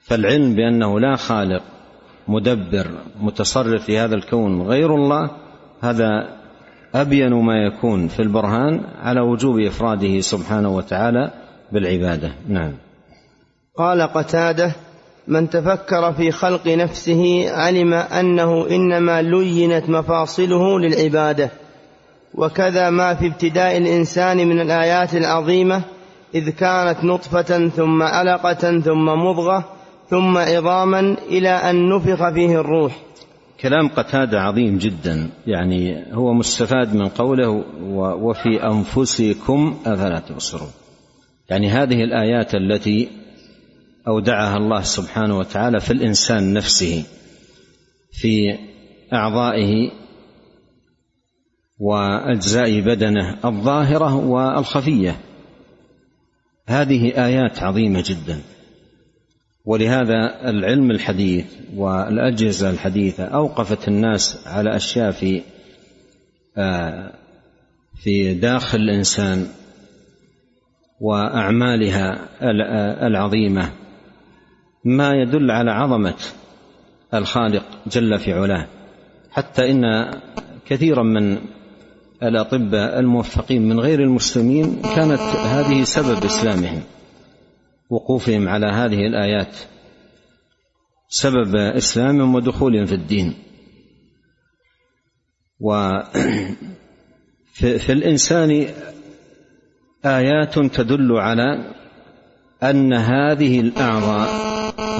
فالعلم 0.00 0.54
بأنه 0.54 1.00
لا 1.00 1.16
خالق 1.16 1.62
مدبر 2.28 2.86
متصرف 3.20 3.84
في 3.84 3.98
هذا 3.98 4.14
الكون 4.14 4.62
غير 4.62 4.94
الله 4.94 5.30
هذا 5.82 6.36
أبين 6.94 7.34
ما 7.34 7.56
يكون 7.66 8.08
في 8.08 8.22
البرهان 8.22 8.80
على 9.02 9.20
وجوب 9.20 9.60
إفراده 9.60 10.20
سبحانه 10.20 10.76
وتعالى 10.76 11.30
بالعبادة. 11.72 12.32
نعم. 12.48 12.72
قال 13.78 14.02
قتادة 14.02 14.72
من 15.28 15.50
تفكر 15.50 16.12
في 16.12 16.30
خلق 16.30 16.66
نفسه 16.66 17.50
علم 17.50 17.94
أنه 17.94 18.70
إنما 18.70 19.22
لينت 19.22 19.90
مفاصله 19.90 20.78
للعبادة 20.78 21.50
وكذا 22.34 22.90
ما 22.90 23.14
في 23.14 23.26
ابتداء 23.26 23.76
الإنسان 23.76 24.48
من 24.48 24.60
الآيات 24.60 25.14
العظيمة 25.14 25.82
إذ 26.34 26.50
كانت 26.50 27.04
نطفة 27.04 27.68
ثم 27.68 28.02
علقه 28.02 28.80
ثم 28.80 29.04
مضغة 29.04 29.76
ثم 30.10 30.38
عظاما 30.38 31.16
إلى 31.28 31.48
أن 31.48 31.88
نفخ 31.88 32.28
فيه 32.28 32.60
الروح. 32.60 32.96
كلام 33.60 33.88
قتادة 33.88 34.40
عظيم 34.40 34.78
جدا. 34.78 35.30
يعني 35.46 36.04
هو 36.12 36.32
مستفاد 36.32 36.94
من 36.94 37.08
قوله 37.08 37.64
وفي 38.22 38.62
أنفسكم 38.62 39.76
أفلا 39.86 40.20
تبصرون. 40.20 40.70
يعني 41.50 41.68
هذه 41.68 42.04
الآيات 42.04 42.54
التي 42.54 43.08
أودعها 44.08 44.56
الله 44.56 44.80
سبحانه 44.82 45.38
وتعالى 45.38 45.80
في 45.80 45.92
الإنسان 45.92 46.52
نفسه 46.52 47.04
في 48.12 48.58
أعضائه 49.12 49.90
وأجزاء 51.78 52.80
بدنه 52.80 53.38
الظاهرة 53.44 54.14
والخفية. 54.14 55.16
هذه 56.66 57.24
آيات 57.26 57.62
عظيمة 57.62 58.04
جدا. 58.06 58.40
ولهذا 59.64 60.48
العلم 60.50 60.90
الحديث 60.90 61.46
والأجهزة 61.76 62.70
الحديثة 62.70 63.24
أوقفت 63.24 63.88
الناس 63.88 64.46
على 64.46 64.76
أشياء 64.76 65.10
في 65.10 65.42
آه، 66.58 67.12
في 68.02 68.34
داخل 68.34 68.78
الإنسان 68.78 69.46
وأعمالها 71.00 72.28
العظيمة. 73.06 73.72
ما 74.84 75.14
يدل 75.14 75.50
على 75.50 75.70
عظمة 75.70 76.14
الخالق 77.14 77.64
جل 77.86 78.18
في 78.18 78.32
علاه. 78.32 78.66
حتى 79.30 79.70
إن 79.70 80.10
كثيرا 80.66 81.02
من 81.02 81.38
الأطباء 82.22 82.98
الموفقين 82.98 83.68
من 83.68 83.80
غير 83.80 84.00
المسلمين 84.00 84.82
كانت 84.82 85.20
هذه 85.20 85.84
سبب 85.84 86.24
إسلامهم 86.24 86.82
وقوفهم 87.90 88.48
على 88.48 88.66
هذه 88.66 89.06
الآيات 89.06 89.56
سبب 91.08 91.56
إسلامهم 91.56 92.34
ودخولهم 92.34 92.86
في 92.86 92.94
الدين. 92.94 93.34
وفي 95.60 96.54
في 97.84 97.92
الإنسان 97.92 98.66
آيات 100.04 100.58
تدل 100.58 101.12
على 101.12 101.74
أن 102.62 102.92
هذه 102.92 103.60
الأعضاء 103.60 104.28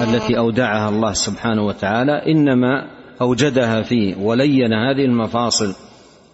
التي 0.03 0.37
أودعها 0.37 0.89
الله 0.89 1.13
سبحانه 1.13 1.65
وتعالى 1.65 2.31
إنما 2.31 2.97
أوجدها 3.21 3.81
فيه 3.81 4.15
ولين 4.15 4.73
هذه 4.73 5.05
المفاصل 5.05 5.86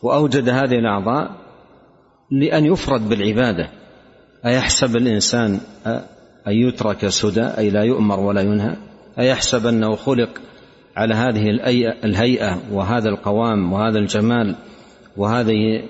وأوجد 0.03 0.49
هذه 0.49 0.75
الأعضاء 0.75 1.31
لأن 2.31 2.65
يفرد 2.65 3.09
بالعبادة. 3.09 3.69
أيحسب 4.45 4.95
الإنسان 4.95 5.59
أن 6.47 6.53
يترك 6.53 7.07
سدى 7.07 7.43
أي 7.43 7.69
لا 7.69 7.83
يؤمر 7.83 8.19
ولا 8.19 8.41
ينهى؟ 8.41 8.75
أيحسب 9.19 9.67
أنه 9.67 9.95
خلق 9.95 10.29
على 10.95 11.15
هذه 11.15 11.49
الهيئة 12.03 12.59
وهذا 12.71 13.09
القوام 13.09 13.73
وهذا 13.73 13.99
الجمال 13.99 14.55
وهذه 15.17 15.83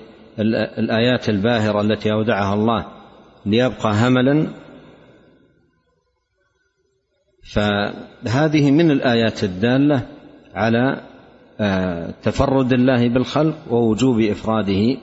الآيات 0.78 1.28
الباهرة 1.28 1.80
التي 1.80 2.12
أودعها 2.12 2.54
الله 2.54 2.86
ليبقى 3.46 3.94
هملا؟ 4.08 4.46
فهذه 7.52 8.70
من 8.70 8.90
الآيات 8.90 9.44
الدالة 9.44 10.06
على 10.54 11.00
تفرد 12.22 12.72
الله 12.72 13.08
بالخلق 13.08 13.54
ووجوب 13.70 14.20
إفراده 14.20 14.96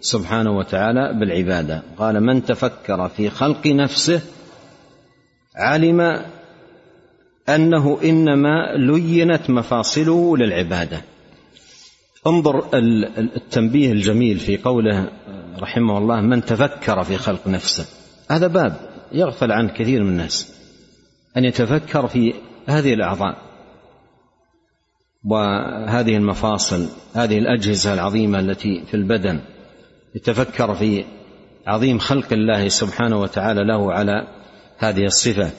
سبحانه 0.00 0.58
وتعالى 0.58 1.12
بالعبادة. 1.20 1.82
قال 1.98 2.20
من 2.20 2.44
تفكر 2.44 3.08
في 3.08 3.30
خلق 3.30 3.66
نفسه 3.66 4.20
علم 5.56 6.22
أنه 7.48 7.98
إنما 8.04 8.76
لينت 8.76 9.50
مفاصله 9.50 10.36
للعبادة. 10.36 11.00
انظر 12.26 12.64
التنبيه 13.18 13.92
الجميل 13.92 14.38
في 14.38 14.56
قوله 14.56 15.08
رحمه 15.58 15.98
الله 15.98 16.20
من 16.20 16.44
تفكر 16.44 17.04
في 17.04 17.16
خلق 17.16 17.48
نفسه. 17.48 17.86
هذا 18.30 18.46
باب 18.46 18.76
يغفل 19.12 19.52
عنه 19.52 19.68
كثير 19.68 20.02
من 20.02 20.10
الناس 20.10 20.52
أن 21.36 21.44
يتفكر 21.44 22.06
في 22.06 22.34
هذه 22.66 22.94
الأعضاء. 22.94 23.45
وهذه 25.26 26.16
المفاصل 26.16 26.88
هذه 27.14 27.38
الأجهزة 27.38 27.94
العظيمة 27.94 28.38
التي 28.38 28.82
في 28.86 28.94
البدن. 28.94 29.40
يتفكر 30.14 30.74
في 30.74 31.04
عظيم 31.66 31.98
خلق 31.98 32.32
الله 32.32 32.68
سبحانه 32.68 33.20
وتعالى 33.20 33.64
له 33.64 33.92
على 33.92 34.26
هذه 34.78 35.04
الصفة. 35.04 35.50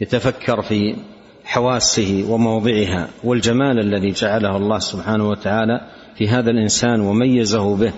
يتفكر 0.00 0.62
في 0.62 0.96
حواسه 1.44 2.26
وموضعها 2.28 3.08
والجمال 3.24 3.78
الذي 3.78 4.10
جعله 4.10 4.56
الله 4.56 4.78
سبحانه 4.78 5.28
وتعالى 5.28 5.80
في 6.16 6.28
هذا 6.28 6.50
الإنسان 6.50 7.00
وميزه 7.00 7.76
به. 7.76 7.92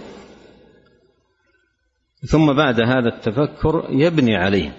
ثم 2.27 2.53
بعد 2.53 2.81
هذا 2.81 3.09
التفكر 3.09 3.87
يبني 3.90 4.37
عليه 4.37 4.73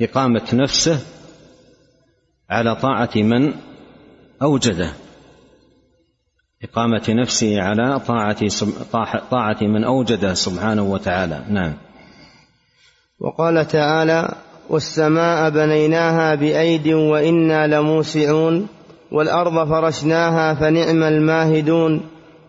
إقامة 0.00 0.48
نفسه 0.52 1.00
على 2.50 2.76
طاعة 2.76 3.10
من 3.16 3.52
أوجده. 4.42 4.92
إقامة 6.72 7.02
نفسه 7.08 7.62
على 7.62 8.00
طاعة 8.00 8.36
طاعة 9.30 9.56
من 9.62 9.84
اوجده 9.84 10.34
سبحانه 10.34 10.82
وتعالى. 10.82 11.40
نعم. 11.48 11.72
وقال 13.20 13.68
تعالى 13.68 14.34
والسماء 14.70 15.50
بنيناها 15.50 16.34
بأيد 16.34 16.88
وإنا 16.88 17.66
لموسعون 17.66 18.68
والأرض 19.12 19.68
فرشناها 19.68 20.54
فنعم 20.54 21.02
الماهدون 21.02 22.00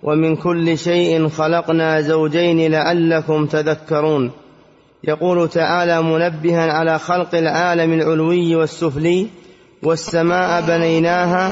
ومن 0.04 0.36
كل 0.36 0.78
شيء 0.78 1.28
خلقنا 1.28 2.02
زوجين 2.02 2.72
لعلكم 2.72 3.46
تذكرون. 3.46 4.32
يقول 5.04 5.50
تعالى 5.50 6.02
منبها 6.02 6.72
على 6.72 7.00
خلق 7.00 7.36
العالم 7.36 7.94
العلوي 7.94 8.56
والسفلي 8.56 9.28
والسماء 9.84 10.62
بنيناها 10.68 11.52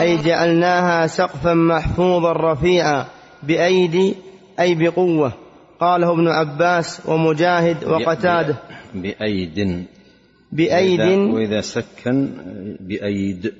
أي 0.00 0.16
جعلناها 0.16 1.06
سقفا 1.06 1.54
محفوظا 1.54 2.32
رفيعا 2.32 3.06
بأيدي 3.42 4.14
أي 4.60 4.74
بقوة. 4.74 5.32
قاله 5.80 6.12
ابن 6.12 6.28
عباس 6.28 7.02
ومجاهد 7.06 7.84
وقتاده. 7.84 8.56
بأيد. 8.94 9.86
بأيد. 10.52 11.00
وإذا 11.00 11.60
سكن 11.60 12.28
بأيد. 12.80 13.52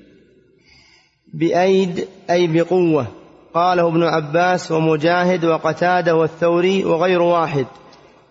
بأيد 1.35 2.07
أي 2.31 2.47
بقوة. 2.47 3.07
قاله 3.55 3.88
ابن 3.88 4.03
عباس 4.03 4.73
ومجاهد 4.73 5.45
وقتاده 5.45 6.16
والثوري 6.16 6.85
وغير 6.85 7.23
واحد. 7.23 7.66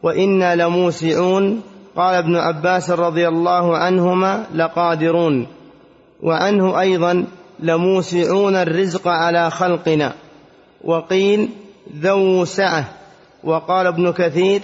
وإنا 0.03 0.55
لموسعون. 0.55 1.61
قال 1.95 2.15
ابن 2.15 2.35
عباس 2.35 2.89
رضي 2.89 3.27
الله 3.27 3.77
عنهما 3.77 4.45
لقادرون. 4.55 5.47
وعنه 6.23 6.79
أيضا 6.79 7.25
لموسعون 7.61 8.55
الرزق 8.55 9.07
على 9.07 9.51
خلقنا. 9.51 10.13
وقيل 10.83 11.49
ذو 12.01 12.45
سعة. 12.45 12.85
وقال 13.43 13.87
ابن 13.87 14.11
كثير 14.11 14.61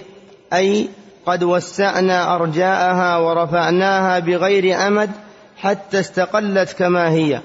أي 0.52 0.88
قد 1.26 1.44
وسعنا 1.44 2.34
أرجاءها 2.34 3.16
ورفعناها 3.18 4.18
بغير 4.18 4.86
أمد 4.86 5.10
حتى 5.56 6.00
استقلت 6.00 6.72
كما 6.72 7.10
هي. 7.10 7.40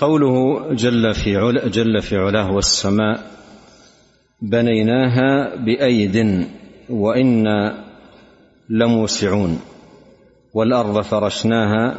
قوله 0.00 0.60
جل 0.74 1.14
في 1.14 1.36
علا 1.36 1.68
جل 1.68 2.02
في 2.02 2.16
علاه 2.16 2.52
والسماء 2.52 3.20
بنيناها 4.42 5.56
بأيد 5.56 6.48
وإنا 6.90 7.84
لموسعون. 8.70 9.60
والأرض 10.54 11.00
فرشناها 11.00 11.94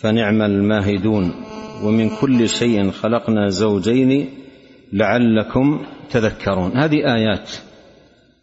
فنعم 0.00 0.42
الماهدون. 0.42 1.34
ومن 1.82 2.10
كل 2.20 2.48
شيء 2.48 2.90
خلقنا 2.90 3.48
زوجين 3.48 4.30
لعلكم 4.92 5.86
تذكرون. 6.10 6.76
هذه 6.76 7.14
آيات 7.14 7.50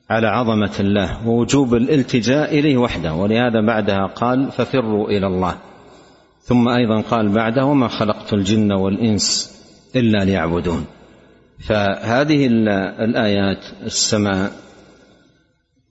على 0.10 0.28
عظمة 0.28 0.74
الله 0.80 1.28
ووجوب 1.28 1.76
الالتجاء 1.76 2.60
إليه 2.60 2.78
وحده 2.78 3.14
ولهذا 3.14 3.62
بعدها 3.62 4.06
قال 4.06 4.52
ففروا 4.52 5.10
إلى 5.10 5.28
الله. 5.28 5.56
ثم 6.42 6.70
أيضا 6.70 7.02
قال 7.02 7.30
بعده 7.30 7.66
وما 7.66 7.88
خلقت 7.88 8.34
الجن 8.34 8.72
والإنس 8.72 9.56
إلا 9.96 10.26
ليعبدون. 10.26 10.86
فهذه 11.68 12.48
الآيات 13.00 13.66
السماء 13.84 14.52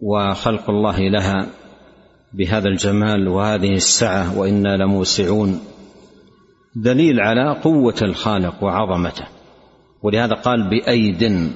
وخلق 0.00 0.70
الله 0.70 1.08
لها 1.08 1.46
بهذا 2.32 2.68
الجمال 2.68 3.28
وهذه 3.28 3.72
السعة 3.72 4.38
وإنا 4.38 4.76
لموسعون. 4.76 5.60
دليل 6.76 7.20
على 7.20 7.60
قوة 7.60 7.94
الخالق 8.02 8.64
وعظمته. 8.64 9.24
ولهذا 10.02 10.34
قال 10.34 10.70
بأيد. 10.70 11.50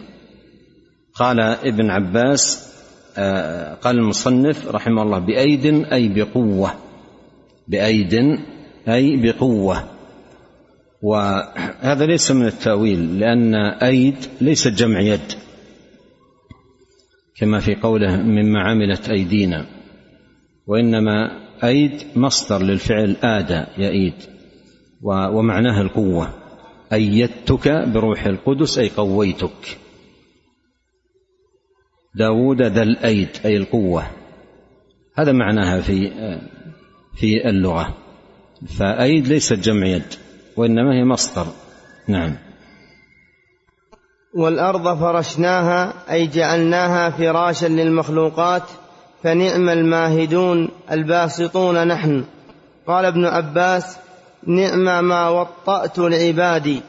قال 1.15 1.41
ابن 1.41 1.91
عباس 1.91 2.69
آه، 3.17 3.75
قال 3.75 3.99
المصنف 3.99 4.69
رحمه 4.69 5.03
الله 5.03 5.19
بأيد 5.19 5.67
أي 5.67 6.09
بقوة. 6.09 6.75
بأيد 7.69 8.15
أي 8.89 9.17
بقوة. 9.17 9.85
وهذا 11.03 12.07
ليس 12.07 12.31
من 12.31 12.47
التأويل 12.47 13.21
لأن 13.21 13.55
أيد 13.83 14.17
ليست 14.41 14.69
جمع 14.69 15.01
يد 15.01 15.33
كما 17.37 17.61
في 17.61 17.75
قوله 17.75 18.17
مما 18.17 18.63
عملت 18.63 19.11
أيدينا. 19.11 19.67
وإنما 20.67 21.31
أيد 21.65 22.03
مصدر 22.17 22.63
للفعل 22.63 23.17
آدى 23.23 23.65
يأيد 23.79 24.38
ومعناه 25.03 25.81
القوة. 25.81 26.31
أيدتك 26.93 27.69
بروح 27.69 28.27
القدس 28.27 28.79
أي 28.79 28.89
قويتك. 28.89 29.79
داود 32.15 32.63
ذا 32.63 32.83
الأيد 32.83 33.29
أي 33.45 33.57
القوة. 33.57 34.07
هذا 35.15 35.33
معناها 35.33 35.81
في 35.81 36.11
في 37.15 37.49
اللغة. 37.49 37.95
فأيد 38.79 39.27
ليست 39.27 39.53
جمع 39.53 39.87
يد 39.87 40.15
وإنما 40.57 40.95
هي 40.95 41.05
مصدر. 41.05 41.47
نعم. 42.09 42.37
والأرض 44.35 44.99
فرشناها 44.99 45.95
أي 46.13 46.27
جعلناها 46.27 47.11
فراشا 47.11 47.67
للمخلوقات 47.67 48.63
فنعم 49.23 49.69
الماهدون 49.69 50.69
الباسطون 50.91 51.89
نحن. 51.89 52.25
قال 52.87 53.05
ابن 53.05 53.25
عباس 53.25 53.99
نعم 54.47 55.09
ما 55.09 55.29
وطأت 55.29 55.99
العباد 55.99 56.81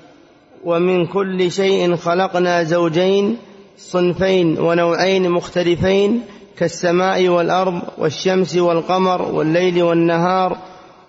ومن 0.64 1.06
كل 1.06 1.52
شيء 1.52 1.96
خلقنا 1.96 2.64
زوجين 2.64 3.38
صنفين 3.78 4.60
ونوعين 4.60 5.30
مختلفين 5.30 6.22
كالسماء 6.58 7.28
والأرض 7.28 7.82
والشمس 7.98 8.56
والقمر 8.56 9.22
والليل 9.22 9.84
والنهار 9.84 10.58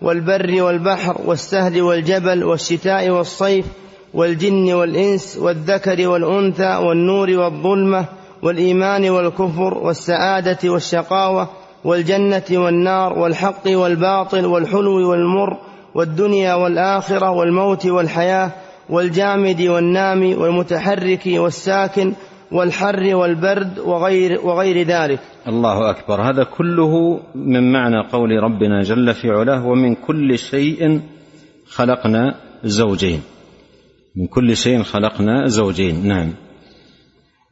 والبر 0.03 0.63
والبحر 0.63 1.21
والسهل 1.25 1.83
والجبل 1.83 2.45
والشتاء 2.45 3.11
والصيف 3.11 3.67
والجن 4.15 4.73
والإنس 4.73 5.37
والذكر 5.37 6.09
والأنثى 6.09 6.77
والنور 6.77 7.31
والظلمة 7.31 8.05
والإيمان 8.43 9.11
والكفر 9.11 9.75
والسعادة 9.75 10.71
والشقاوة 10.71 11.49
والجنة 11.85 12.45
والنار 12.51 13.19
والحق 13.19 13.63
والباطل 13.67 14.47
والحلو 14.47 15.11
والمر 15.11 15.70
والدنيا 15.95 16.55
والآخرة 16.55 17.31
والموت 17.31 17.87
والحياة 17.87 18.51
والجامد 18.91 19.61
والنام 19.63 20.41
والمتحرك 20.41 21.27
والساكن 21.27 22.13
والحر 22.53 23.15
والبرد 23.15 23.79
وغير 23.79 24.41
وغير 24.47 24.87
ذلك. 24.87 25.19
الله 25.49 25.91
أكبر، 25.91 26.23
هذا 26.23 26.45
كله 26.45 27.21
من 27.35 27.73
معنى 27.73 28.09
قول 28.13 28.31
ربنا 28.43 28.83
جل 28.83 29.15
في 29.15 29.31
علاه 29.31 29.67
ومن 29.67 29.95
كل 29.95 30.39
شيء 30.39 31.01
خلقنا 31.69 32.35
زوجين. 32.65 33.23
من 34.17 34.27
كل 34.27 34.57
شيء 34.57 34.83
خلقنا 34.83 35.47
زوجين، 35.47 36.09
نعم. 36.09 36.33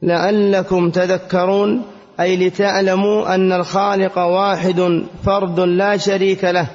لعلكم 0.01 0.89
تذكرون 0.89 1.81
أي 2.19 2.47
لتعلموا 2.47 3.35
أن 3.35 3.51
الخالق 3.51 4.19
واحد 4.19 5.03
فرد 5.23 5.59
لا 5.59 5.97
شريك 5.97 6.43
له. 6.43 6.69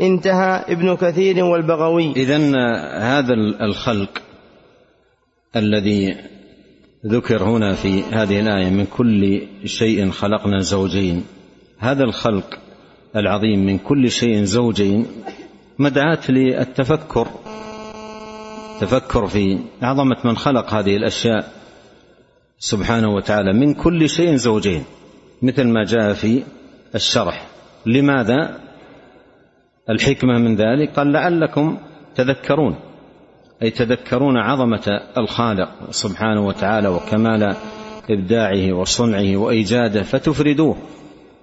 انتهى 0.00 0.64
ابن 0.68 0.96
كثير 0.96 1.44
والبغوي. 1.44 2.12
اذا 2.12 2.38
هذا 2.98 3.34
الخلق 3.60 4.22
الذي 5.56 6.16
ذكر 7.06 7.44
هنا 7.44 7.74
في 7.74 8.02
هذه 8.02 8.40
الآية 8.40 8.70
من 8.70 8.86
كل 8.86 9.42
شيء 9.64 10.10
خلقنا 10.10 10.58
زوجين. 10.58 11.24
هذا 11.78 12.04
الخلق 12.04 12.58
العظيم 13.16 13.66
من 13.66 13.78
كل 13.78 14.10
شيء 14.10 14.44
زوجين 14.44 15.06
مدعاة 15.78 16.30
للتفكر. 16.30 17.28
تفكر 18.80 19.26
في 19.26 19.58
عظمة 19.82 20.16
من 20.24 20.36
خلق 20.36 20.74
هذه 20.74 20.96
الأشياء 20.96 21.52
سبحانه 22.58 23.14
وتعالى 23.14 23.52
من 23.52 23.74
كل 23.74 24.08
شيء 24.08 24.34
زوجين 24.36 24.84
مثل 25.42 25.64
ما 25.64 25.84
جاء 25.84 26.12
في 26.12 26.42
الشرح. 26.94 27.46
لماذا؟ 27.86 28.67
الحكمة 29.90 30.38
من 30.38 30.56
ذلك؟ 30.56 30.90
قال 30.96 31.12
لعلكم 31.12 31.78
تذكرون 32.14 32.76
أي 33.62 33.70
تذكرون 33.70 34.36
عظمة 34.36 35.00
الخالق 35.18 35.68
سبحانه 35.90 36.46
وتعالى 36.46 36.88
وكمال 36.88 37.56
إبداعه 38.10 38.72
وصنعه 38.72 39.36
وإيجاده 39.36 40.02
فتفردوه 40.02 40.76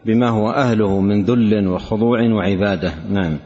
بما 0.05 0.29
هو 0.29 0.49
أهله 0.49 0.99
من 0.99 1.23
ذل 1.23 1.67
وخضوع 1.67 2.19
وعبادة. 2.21 2.93
نعم. 3.09 3.37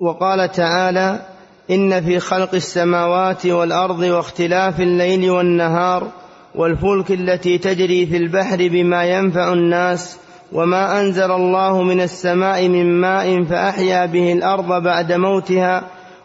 وقال 0.00 0.50
تعالى 0.50 1.26
إن 1.70 2.00
في 2.00 2.18
خلق 2.18 2.54
السماوات 2.54 3.46
والأرض 3.46 3.98
واختلاف 3.98 4.80
الليل 4.80 5.30
والنهار 5.30 6.12
والفلك 6.54 7.10
التي 7.10 7.58
تجري 7.58 8.06
في 8.06 8.16
البحر 8.16 8.68
بما 8.68 9.04
ينفع 9.04 9.52
الناس 9.52 10.18
وما 10.54 11.00
أنزل 11.00 11.30
الله 11.30 11.82
من 11.82 12.00
السماء 12.00 12.68
من 12.68 13.00
ماء 13.00 13.44
فأحيا 13.44 14.06
به 14.06 14.32
الأرض 14.32 14.82
بعد 14.82 15.12
موتها 15.12 15.82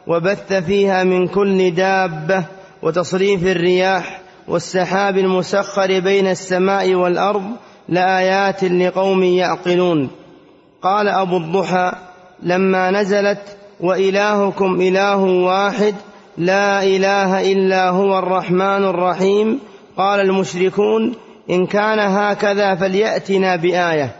وبث 0.07 0.53
فيها 0.53 1.03
من 1.03 1.27
كل 1.27 1.71
دابة 1.71 2.45
وتصريف 2.81 3.43
الرياح 3.43 4.21
والسحاب 4.47 5.17
المسخر 5.17 5.99
بين 5.99 6.27
السماء 6.27 6.95
والأرض 6.95 7.43
لآيات 7.89 8.63
لقوم 8.63 9.23
يعقلون. 9.23 10.09
قال 10.81 11.07
أبو 11.07 11.37
الضحى 11.37 11.91
لما 12.43 12.91
نزلت 12.91 13.57
وإلهكم 13.79 14.81
إله 14.81 15.17
واحد 15.23 15.95
لا 16.37 16.83
إله 16.83 17.51
إلا 17.51 17.89
هو 17.89 18.19
الرحمن 18.19 18.85
الرحيم 18.85 19.59
قال 19.97 20.19
المشركون 20.19 21.15
إن 21.49 21.65
كان 21.65 21.99
هكذا 21.99 22.75
فليأتنا 22.75 23.55
بآية. 23.55 24.18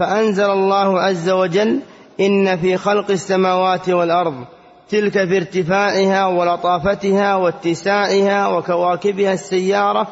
فأنزل 0.00 0.50
الله 0.50 1.00
عز 1.00 1.30
وجل 1.30 1.80
إن 2.20 2.56
في 2.56 2.76
خلق 2.76 3.10
السماوات 3.10 3.88
والأرض 3.88 4.34
تلك 4.88 5.12
في 5.12 5.36
ارتفاعها 5.36 6.26
ولطافتها 6.26 7.34
واتساعها 7.34 8.48
وكواكبها 8.48 9.32
السيارة 9.32 10.08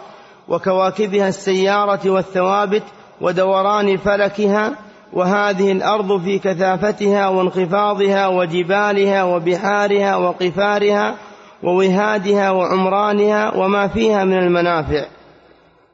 وكواكبها 0.48 1.28
السيارة 1.28 2.10
والثوابت 2.10 2.82
ودوران 3.20 3.96
فلكها 3.96 4.72
وهذه 5.12 5.72
الأرض 5.72 6.20
في 6.22 6.38
كثافتها 6.38 7.28
وانخفاضها 7.28 8.26
وجبالها 8.26 9.22
وبحارها 9.24 10.16
وقفارها 10.16 11.14
ووهادها 11.62 12.50
وعمرانها 12.50 13.56
وما 13.56 13.88
فيها 13.88 14.24
من 14.24 14.38
المنافع 14.38 15.04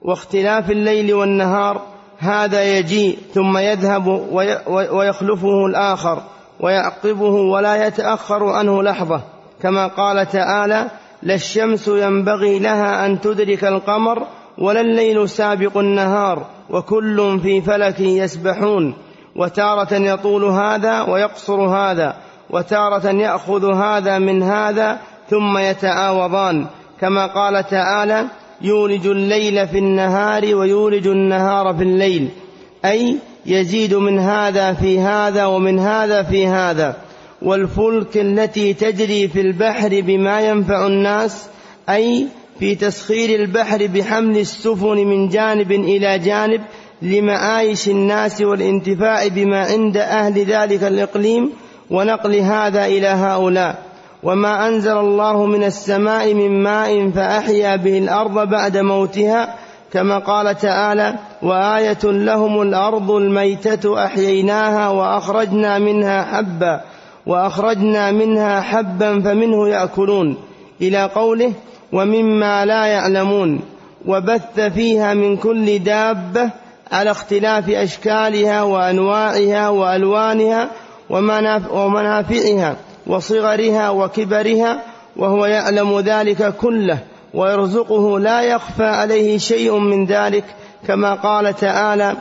واختلاف 0.03 0.71
الليل 0.71 1.15
والنهار 1.15 1.94
هذا 2.25 2.79
يجيء 2.79 3.19
ثم 3.35 3.59
يذهب 3.59 4.07
ويخلفه 4.67 5.67
الآخر 5.67 6.23
ويعقبه 6.61 7.35
ولا 7.35 7.87
يتأخر 7.87 8.45
عنه 8.45 8.83
لحظة. 8.83 9.21
كما 9.63 9.87
قال 9.87 10.29
تعالى 10.29 10.87
لا 11.23 11.35
الشمس 11.35 11.89
ينبغي 11.89 12.59
لها 12.59 13.07
أن 13.07 13.21
تدرك 13.21 13.65
القمر 13.65 14.27
ولا 14.59 14.81
الليل 14.81 15.29
سابق 15.29 15.79
النهار 15.79 16.47
وكل 16.71 17.41
في 17.43 17.61
فلك 17.61 18.01
يسبحون. 18.01 18.95
وتارة 19.37 19.95
يطول 19.95 20.45
هذا 20.45 21.03
ويقصر 21.03 21.61
هذا 21.61 22.17
وتارة 22.51 23.11
يأخذ 23.11 23.75
هذا 23.75 24.19
من 24.19 24.43
هذا 24.43 24.99
ثم 25.31 25.59
يتعاوضان 25.59 26.67
كما 27.01 27.27
قال 27.27 27.67
تعالى 27.67 28.25
يولج 28.65 29.07
الليل 29.07 29.69
في 29.69 29.79
النهار 29.79 30.55
ويولج 30.55 31.07
النهار 31.07 31.75
في 31.75 31.83
الليل. 31.83 32.29
أي 32.85 33.17
يزيد 33.47 33.95
من 33.95 34.19
هذا 34.19 34.73
في 34.73 35.01
هذا 35.01 35.45
ومن 35.45 35.79
هذا 35.79 36.23
في 36.23 36.47
هذا. 36.47 36.97
والفلك 37.43 38.17
التي 38.17 38.75
تجري 38.75 39.29
في 39.29 39.41
البحر 39.41 40.01
بما 40.01 40.41
ينفع 40.41 40.87
الناس 40.87 41.47
أي 41.89 42.27
في 42.59 42.75
تسخير 42.75 43.41
البحر 43.41 43.87
بحمل 43.87 44.39
السفن 44.39 44.97
من 44.97 45.29
جانب 45.29 45.73
إلى 45.73 46.19
جانب 46.19 46.61
لمعايش 47.03 47.89
الناس 47.89 48.41
والانتفاع 48.41 49.27
بما 49.27 49.61
عند 49.61 49.97
أهل 49.97 50.45
ذلك 50.45 50.85
الإقليم 50.85 51.51
ونقل 51.91 52.35
هذا 52.35 52.87
إلى 52.87 53.07
هؤلاء. 53.07 53.94
وما 54.25 54.69
أنزل 54.69 54.97
الله 54.97 55.47
من 55.47 55.65
السماء 55.65 56.35
من 56.35 56.63
ماء 56.63 57.11
فأحيا 57.11 57.77
به 57.77 57.99
الأرض 57.99 58.49
بعد 58.49 58.77
موتها 58.77 59.55
كما 59.93 60.19
قال 60.19 60.59
تعالى 60.59 61.15
وآية 61.43 61.99
لهم 62.05 62.63
الأرض 62.63 63.11
الميتة 63.11 64.05
أحييناها 64.05 64.89
وأخرجنا 64.89 65.79
منها 65.79 66.23
حبا 66.23 66.81
وأخرجنا 67.27 68.11
منها 68.11 68.61
حبا 68.61 69.21
فمنه 69.21 69.69
يأكلون 69.69 70.37
إلى 70.81 71.05
قوله 71.05 71.53
ومما 71.93 72.65
لا 72.65 72.87
يعلمون 72.87 73.61
وبث 74.07 74.61
فيها 74.61 75.15
من 75.15 75.37
كل 75.37 75.79
دابة 75.79 76.51
على 76.93 77.11
اختلاف 77.11 77.69
أشكالها 77.71 78.63
وأنواعها 78.63 79.69
وألوانها 79.69 80.69
ومنافعها 81.71 82.77
وصغرها 83.07 83.91
وكبرها 83.91 84.83
وهو 85.17 85.47
يعلم 85.47 86.01
ذلك 86.01 86.57
كله 86.57 86.99
ويرزقه 87.35 88.19
لا 88.19 88.43
يخفى 88.43 88.85
عليه 88.85 89.39
شيء 89.39 89.79
من 89.79 90.05
ذلك 90.05 90.45
كما 90.87 91.15
قال 91.15 91.57
تعالى 91.57 92.17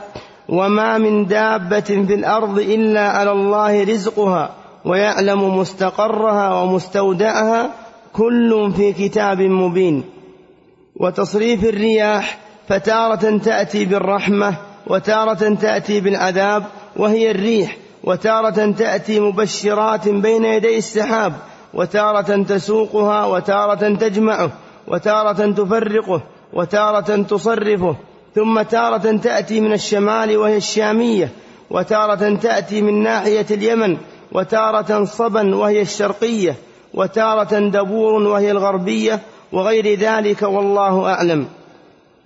وما 0.48 0.98
من 0.98 1.26
دابة 1.26 1.80
في 1.80 2.14
الأرض 2.14 2.58
إلا 2.58 3.08
على 3.08 3.32
الله 3.32 3.84
رزقها 3.84 4.50
ويعلم 4.84 5.58
مستقرها 5.58 6.62
ومستودعها 6.62 7.70
كل 8.12 8.72
في 8.76 8.92
كتاب 8.92 9.40
مبين 9.40 10.04
وتصريف 10.96 11.64
الرياح 11.64 12.38
فتارة 12.68 13.38
تأتي 13.38 13.84
بالرحمة 13.84 14.54
وتارة 14.86 15.54
تأتي 15.54 16.00
بالعذاب 16.00 16.64
وهي 16.96 17.30
الريح 17.30 17.76
وتارة 18.06 18.72
تأتي 18.78 19.20
مبشرات 19.20 20.08
بين 20.08 20.44
يدي 20.44 20.78
السحاب 20.78 21.32
وتارة 21.74 22.42
تسوقها 22.42 23.26
وتارة 23.26 23.94
تجمعه 23.94 24.50
وتارة 24.88 25.52
تفرقه 25.52 26.22
وتارة 26.52 27.22
تصرفه. 27.22 27.96
ثم 28.34 28.62
تارة 28.62 29.16
تأتي 29.16 29.60
من 29.60 29.72
الشمال 29.72 30.36
وهي 30.36 30.56
الشامية 30.56 31.28
وتارة 31.70 32.34
تأتي 32.34 32.82
من 32.82 33.02
ناحية 33.02 33.46
اليمن 33.50 33.96
وتارة 34.32 35.04
صبا 35.04 35.56
وهي 35.56 35.82
الشرقية 35.82 36.54
وتارة 36.94 37.58
دبور 37.58 38.12
وهي 38.12 38.50
الغربية 38.50 39.20
وغير 39.52 39.98
ذلك 39.98 40.42
والله 40.42 41.12
أعلم. 41.12 41.46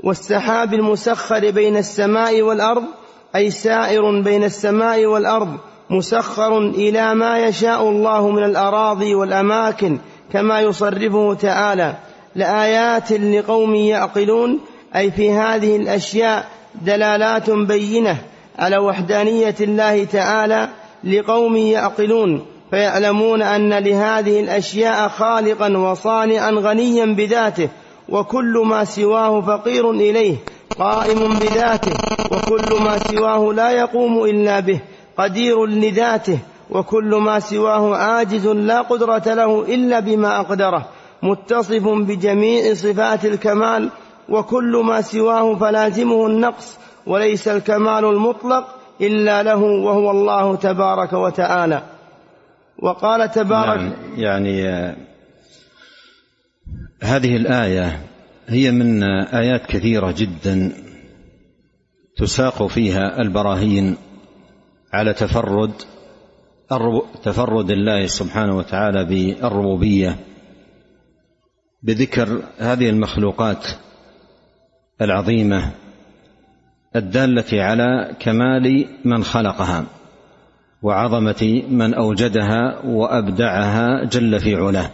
والسحاب 0.04 0.74
المسخر 0.74 1.50
بين 1.50 1.76
السماء 1.76 2.42
والأرض 2.42 2.84
أي 3.36 3.50
سائر 3.50 4.20
بين 4.20 4.44
السماء 4.44 5.06
والأرض 5.06 5.58
مسخر 5.90 6.58
إلى 6.58 7.14
ما 7.14 7.38
يشاء 7.38 7.88
الله 7.88 8.28
من 8.30 8.44
الأراضي 8.44 9.14
والأماكن 9.14 9.98
كما 10.32 10.60
يصرفه 10.60 11.34
تعالى. 11.34 11.94
لآيات 12.34 13.12
لقوم 13.12 13.74
يعقلون 13.74 14.60
أي 14.96 15.10
في 15.10 15.30
هذه 15.32 15.76
الأشياء 15.76 16.48
دلالات 16.82 17.50
بينة 17.50 18.16
على 18.58 18.78
وحدانية 18.78 19.54
الله 19.60 20.04
تعالى 20.04 20.68
لقوم 21.04 21.56
يعقلون. 21.56 22.46
فيعلمون 22.70 23.42
أن 23.42 23.74
لهذه 23.74 24.40
الأشياء 24.40 25.08
خالقا 25.08 25.78
وصانعا 25.78 26.50
غنيا 26.50 27.06
بذاته 27.06 27.68
وكل 28.08 28.62
ما 28.64 28.84
سواه 28.84 29.40
فقير 29.40 29.90
إليه 29.90 30.36
قائم 30.78 31.34
بذاته 31.34 31.92
وكل 32.32 32.82
ما 32.84 32.98
سواه 32.98 33.52
لا 33.52 33.70
يقوم 33.70 34.24
إلا 34.24 34.60
به. 34.60 34.80
قدير 35.18 35.66
لذاته 35.66 36.38
وكل 36.70 37.14
ما 37.14 37.40
سواه 37.40 37.96
عاجز 37.96 38.46
لا 38.46 38.80
قدرة 38.82 39.34
له 39.34 39.74
إلا 39.74 40.00
بما 40.00 40.40
أقدره 40.40 40.88
متصف 41.22 41.88
بجميع 41.88 42.74
صفات 42.74 43.24
الكمال 43.24 43.90
وكل 44.28 44.82
ما 44.86 45.00
سواه 45.00 45.56
فلازمه 45.56 46.26
النقص 46.26 46.78
وليس 47.06 47.48
الكمال 47.48 48.04
المطلق 48.04 48.64
إلا 49.00 49.42
له 49.42 49.56
وهو 49.56 50.10
الله 50.10 50.56
تبارك 50.56 51.12
وتعالى. 51.12 51.82
وقال 52.78 53.30
تبارك 53.30 53.92
يعني 54.16 54.68
آه، 54.68 54.96
هذه 57.02 57.36
الآية 57.36 58.00
هي 58.48 58.70
من 58.70 59.02
آيات 59.02 59.66
كثيرة 59.66 60.14
جدا 60.16 60.72
تساق 62.16 62.66
فيها 62.66 63.20
البراهين. 63.22 63.96
على 64.92 65.12
تفرد 65.12 65.72
تفرد 67.22 67.70
الله 67.70 68.06
سبحانه 68.06 68.56
وتعالى 68.56 69.04
بالربوبية 69.04 70.16
بذكر 71.82 72.42
هذه 72.58 72.90
المخلوقات 72.90 73.66
العظيمة 75.00 75.70
الدالة 76.96 77.62
على 77.62 78.16
كمال 78.20 78.86
من 79.04 79.24
خلقها 79.24 79.84
وعظمة 80.82 81.62
من 81.70 81.94
أوجدها 81.94 82.80
وأبدعها 82.84 84.04
جل 84.04 84.40
في 84.40 84.54
علاه. 84.54 84.90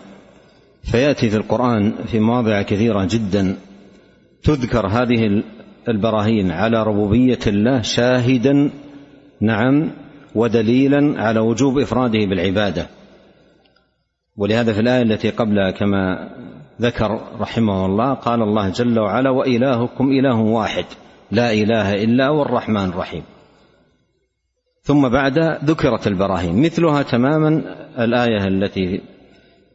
فيأتي 0.82 1.30
في 1.30 1.36
القرآن 1.36 1.92
في 2.06 2.20
مواضع 2.20 2.62
كثيرة 2.62 3.04
جدا 3.10 3.56
تذكر 4.42 4.86
هذه 4.86 5.42
البراهين 5.88 6.50
على 6.50 6.82
ربوبية 6.82 7.38
الله 7.46 7.82
شاهدا 7.82 8.70
نعم 9.40 9.90
ودليلا 10.34 11.22
على 11.22 11.40
وجوب 11.40 11.78
إفراده 11.78 12.18
بالعبادة. 12.18 12.86
ولهذا 14.36 14.72
في 14.72 14.80
الآية 14.80 15.02
التي 15.02 15.30
قبلها 15.30 15.70
كما 15.70 16.30
ذكر 16.80 17.20
رحمه 17.40 17.86
الله 17.86 18.14
قال 18.14 18.42
الله 18.42 18.68
جل 18.68 18.98
وعلا 18.98 19.30
وإلهكم 19.30 20.08
إله 20.08 20.40
واحد 20.40 20.84
لا 21.30 21.52
إله 21.52 22.04
إلا 22.04 22.28
هو 22.28 22.42
الرحمن 22.42 22.84
الرحيم. 22.84 23.22
ثم 24.82 25.08
بعد 25.08 25.38
ذكرت 25.64 26.06
البراهين. 26.06 26.62
مثلها 26.62 27.02
تماما 27.02 27.48
الآية 27.98 28.46
التي 28.48 29.00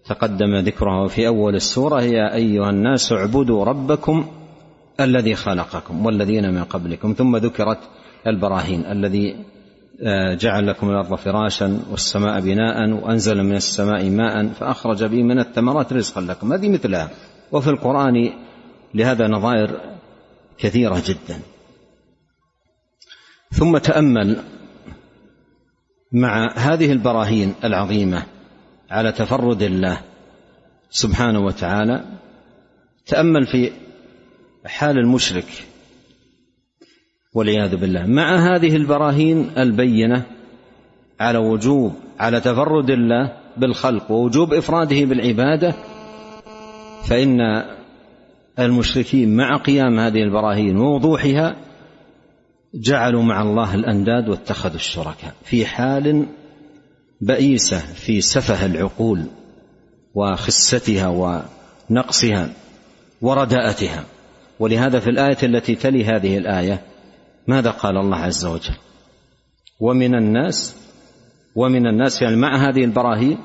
تقدم 0.06 0.56
ذكرها 0.56 1.08
في 1.08 1.28
أول 1.28 1.56
السورة 1.56 2.02
يا 2.02 2.36
أيها 2.36 2.70
الناس 2.70 3.14
اعبدوا 3.14 3.66
ربكم 3.66 4.28
الذي 5.00 5.36
خلقكم 5.36 6.06
والذين 6.06 6.54
من 6.54 6.64
قبلكم. 6.64 7.14
ثم 7.18 7.38
ذكرت 7.38 7.80
البراهين 8.28 8.86
الذي 8.86 9.36
آه، 10.04 10.34
جعل 10.34 10.68
لكم 10.68 10.90
الأرض 10.90 11.16
فراشا 11.16 11.80
والسماء 11.92 12.40
بناء 12.40 12.90
وأنزل 12.90 13.44
من 13.44 13.56
السماء 13.56 14.10
ماء 14.10 14.48
فأخرج 14.48 15.04
به 15.04 15.24
من 15.24 15.40
الثمرات 15.40 15.94
رزقا 15.94 16.22
لكم. 16.22 16.54
هذه 16.54 16.70
مثلها. 16.70 17.10
وفي 17.52 17.70
القرآن 17.70 18.30
لهذا 18.94 19.28
نظائر 19.28 19.80
كثيرة 20.58 21.02
جدا. 21.06 21.40
ثم 23.52 23.78
تأمل 23.78 24.38
مع 26.12 26.54
هذه 26.56 26.92
البراهين 26.92 27.56
العظيمة 27.64 28.26
على 28.92 29.12
تفرد 29.12 29.62
الله 29.62 30.02
سبحانه 30.90 31.40
وتعالى 31.40 32.06
تأمل 33.06 33.48
في 33.48 33.72
حال 34.66 34.98
المشرك 34.98 35.69
والعياذ 37.34 37.76
بالله. 37.76 38.06
مع 38.06 38.36
هذه 38.36 38.76
البراهين 38.76 39.50
البينة 39.58 40.24
على 41.20 41.38
وجوب 41.38 41.94
على 42.20 42.40
تفرد 42.40 42.90
الله 42.90 43.34
بالخلق 43.58 44.12
ووجوب 44.12 44.54
إفراده 44.54 45.06
بالعبادة 45.06 45.74
فإن 47.04 47.64
المشركين 48.60 49.36
مع 49.36 49.58
قيام 49.58 50.00
هذه 50.00 50.24
البراهين 50.24 50.78
ووضوحها 50.78 51.56
جعلوا 52.76 53.24
مع 53.24 53.42
الله 53.42 53.76
الأنداد 53.76 54.30
واتخذوا 54.30 54.76
الشركاء 54.76 55.34
في 55.44 55.66
حال 55.66 56.26
بئيسة 57.22 57.78
في 57.78 58.22
سفه 58.22 58.66
العقول 58.66 59.26
وخستها 60.16 61.08
ونقصها 61.90 62.50
ورداءتها. 63.22 64.04
ولهذا 64.60 65.00
في 65.00 65.10
الآية 65.10 65.38
التي 65.44 65.76
تلي 65.76 66.06
هذه 66.06 66.38
الآية 66.38 66.89
ماذا 67.50 67.72
قال 67.72 67.98
الله 67.98 68.18
عز 68.18 68.46
وجل؟ 68.46 68.76
ومن 69.80 70.16
الناس 70.16 70.76
ومن 71.56 71.88
الناس 71.88 72.22
يعني 72.22 72.36
مع 72.36 72.56
هذه 72.56 72.84
البراهين 72.84 73.38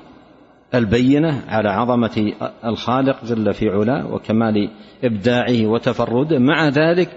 البينة 0.74 1.44
على 1.48 1.68
عظمة 1.68 2.32
الخالق 2.64 3.24
جل 3.24 3.54
في 3.54 3.68
علاه 3.68 4.14
وكمال 4.14 4.70
إبداعه 5.04 5.66
وتفرده. 5.66 6.38
مع 6.38 6.68
ذلك 6.68 7.10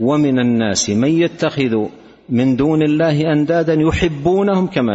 ومن 0.00 0.38
الناس 0.38 0.90
من 0.90 1.08
يتخذ 1.08 1.86
من 2.28 2.56
دون 2.56 2.82
الله 2.82 3.32
أندادا 3.32 3.74
يحبونهم 3.74 4.66
كما 4.66 4.92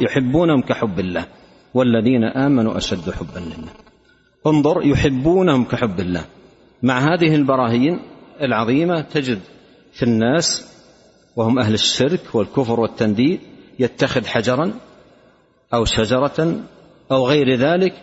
يحبونهم 0.00 0.60
كحب 0.62 1.00
الله. 1.00 1.24
والذين 1.74 2.24
آمنوا 2.24 2.76
أشد 2.76 3.10
حبا 3.10 3.38
لله. 3.38 3.72
انظر 4.46 4.86
يحبونهم 4.86 5.64
كحب 5.64 6.00
الله. 6.00 6.24
مع 6.82 6.98
هذه 6.98 7.34
البراهين 7.34 7.98
العظيمة 8.42 9.00
تجد 9.00 9.38
في 9.92 10.02
الناس 10.02 10.72
وهم 11.36 11.58
أهل 11.58 11.74
الشرك 11.74 12.34
والكفر 12.34 12.80
والتنديد 12.80 13.40
يتخذ 13.78 14.26
حجرا 14.26 14.74
أو 15.74 15.84
شجرة 15.84 16.60
أو 17.12 17.26
غير 17.26 17.54
ذلك 17.56 17.94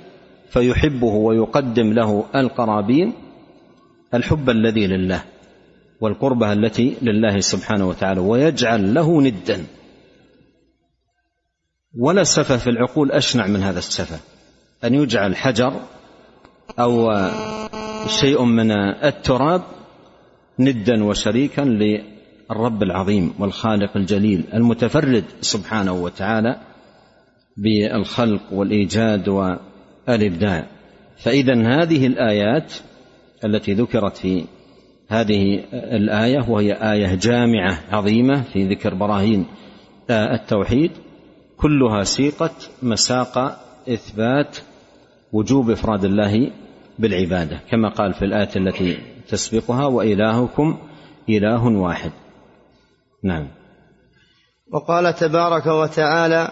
فيحبه 0.50 1.08
ويقدم 1.08 1.94
له 1.94 2.26
القرابين 2.36 3.14
الحب 4.14 4.50
الذي 4.50 4.88
لله 4.88 5.24
والقربة 6.02 6.54
التي 6.54 6.98
لله 7.02 7.40
سبحانه 7.40 7.88
وتعالى 7.88 8.20
ويجعل 8.20 8.94
له 8.94 9.22
ندا. 9.22 9.66
ولا 11.98 12.24
سفه 12.24 12.58
في 12.58 12.70
العقول 12.70 13.12
أشنع 13.12 13.48
من 13.48 13.64
هذا 13.64 13.80
السفه. 13.80 14.20
أن 14.84 14.94
يجعل 14.94 15.36
حجر 15.36 15.74
أو 16.80 17.12
شيء 18.08 18.44
من 18.44 18.72
التراب 19.04 19.62
ندا 20.60 21.04
وشريكا 21.04 21.62
للرب 21.62 22.84
العظيم 22.84 23.34
والخالق 23.40 23.98
الجليل 23.98 24.44
المتفرد 24.54 25.24
سبحانه 25.42 25.94
وتعالى 25.94 26.60
بالخلق 27.58 28.42
والإيجاد 28.52 29.30
والإبداع. 29.30 30.68
فإذا 31.18 31.54
هذه 31.54 32.08
الآيات 32.08 32.74
التي 33.46 33.74
ذكرت 33.74 34.18
في 34.18 34.46
هذه 35.10 35.64
الآية 35.74 36.50
وهي 36.50 36.74
آية 36.74 37.16
جامعة 37.16 37.80
عظيمة 37.92 38.42
في 38.54 38.68
ذكر 38.68 38.94
براهين 38.94 39.46
التوحيد 40.10 40.92
كلها 41.58 42.04
سيقت 42.04 42.70
مساق 42.84 43.38
إثبات 43.90 44.58
وجوب 45.34 45.70
إفراد 45.70 46.06
الله 46.06 46.52
بالعبادة 47.00 47.60
كما 47.72 47.90
قال 47.90 48.14
في 48.14 48.26
الآية 48.26 48.50
التي 48.56 48.98
تسبقها 49.30 49.86
وإلهكم 49.86 50.78
إله 51.30 51.68
واحد. 51.68 52.12
نعم. 53.24 53.48
وقال 54.74 55.16
تبارك 55.16 55.68
وتعالى 55.68 56.52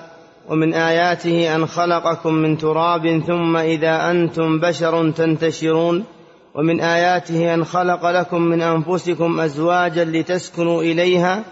ومن 0.50 0.74
آياته 0.74 1.56
أن 1.56 1.66
خلقكم 1.66 2.34
من 2.34 2.58
تراب 2.58 3.24
ثم 3.28 3.58
إذا 3.58 4.12
أنتم 4.12 4.60
بشر 4.60 5.12
تنتشرون 5.12 6.04
ومن 6.56 6.82
آياته 6.82 7.54
أن 7.54 7.66
خلق 7.66 8.10
لكم 8.10 8.42
من 8.42 8.62
أنفسكم 8.62 9.40
أزواجا 9.40 10.06
لتسكنوا 10.06 10.82
إليها 10.82 11.44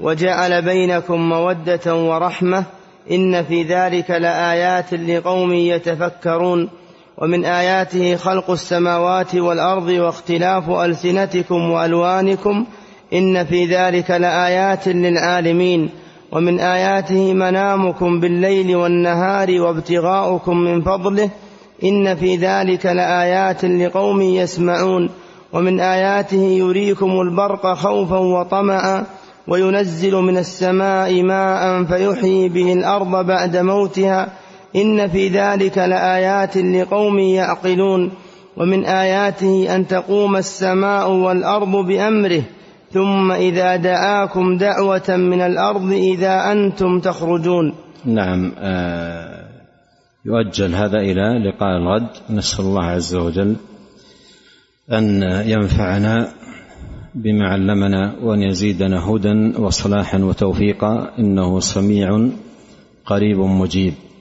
وجعل 0.00 0.62
بينكم 0.62 1.28
مودة 1.28 1.94
ورحمة 1.94 2.64
إن 3.10 3.44
في 3.44 3.62
ذلك 3.62 4.10
لآيات 4.10 4.94
لقوم 4.94 5.52
يتفكرون 5.52 6.70
ومن 7.18 7.44
آياته 7.44 8.16
خلق 8.16 8.50
السماوات 8.50 9.34
والأرض 9.34 9.88
واختلاف 9.88 10.70
ألسنتكم 10.70 11.70
وألوانكم 11.70 12.66
إن 13.12 13.44
في 13.44 13.66
ذلك 13.66 14.10
لآيات 14.10 14.88
للعالمين. 14.88 15.90
ومن 16.32 16.60
آياته 16.60 17.32
منامكم 17.32 18.20
بالليل 18.20 18.76
والنهار 18.76 19.60
وابتغاؤكم 19.60 20.56
من 20.56 20.82
فضله 20.82 21.30
إن 21.84 22.14
في 22.14 22.36
ذلك 22.36 22.86
لآيات 22.86 23.64
لقوم 23.64 24.22
يسمعون. 24.22 25.10
ومن 25.52 25.80
آياته 25.80 26.42
يريكم 26.42 27.20
البرق 27.20 27.74
خوفا 27.74 28.18
وطمعا 28.18 29.04
وينزل 29.48 30.14
من 30.14 30.38
السماء 30.38 31.22
ماء 31.22 31.84
فيحيي 31.84 32.48
به 32.48 32.72
الأرض 32.72 33.26
بعد 33.26 33.56
موتها 33.56 34.28
إن 34.76 35.08
في 35.08 35.28
ذلك 35.28 35.78
لآيات 35.78 36.56
لقوم 36.56 37.18
يعقلون 37.18 38.10
ومن 38.56 38.84
آياته 38.84 39.76
أن 39.76 39.86
تقوم 39.86 40.36
السماء 40.36 41.10
والأرض 41.10 41.86
بأمره 41.86 42.42
ثم 42.92 43.32
إذا 43.32 43.76
دعاكم 43.76 44.56
دعوة 44.56 45.08
من 45.08 45.40
الأرض 45.40 45.92
إذا 45.92 46.52
أنتم 46.52 47.00
تخرجون. 47.00 47.74
نعم 48.04 48.52
آه 48.58 49.44
يؤجل 50.24 50.74
هذا 50.74 50.98
إلى 50.98 51.50
لقاء 51.50 51.76
الغد. 51.76 52.08
نسأل 52.30 52.64
الله 52.64 52.84
عز 52.84 53.14
وجل 53.14 53.56
أن 54.92 55.22
ينفعنا 55.46 56.28
بما 57.14 57.48
علمنا 57.48 58.14
وأن 58.22 58.42
يزيدنا 58.42 59.10
هدى 59.10 59.58
وصلاحا 59.58 60.18
وتوفيقا. 60.18 61.10
إنه 61.18 61.60
سميع 61.60 62.28
قريب 63.06 63.38
مجيب. 63.38 63.94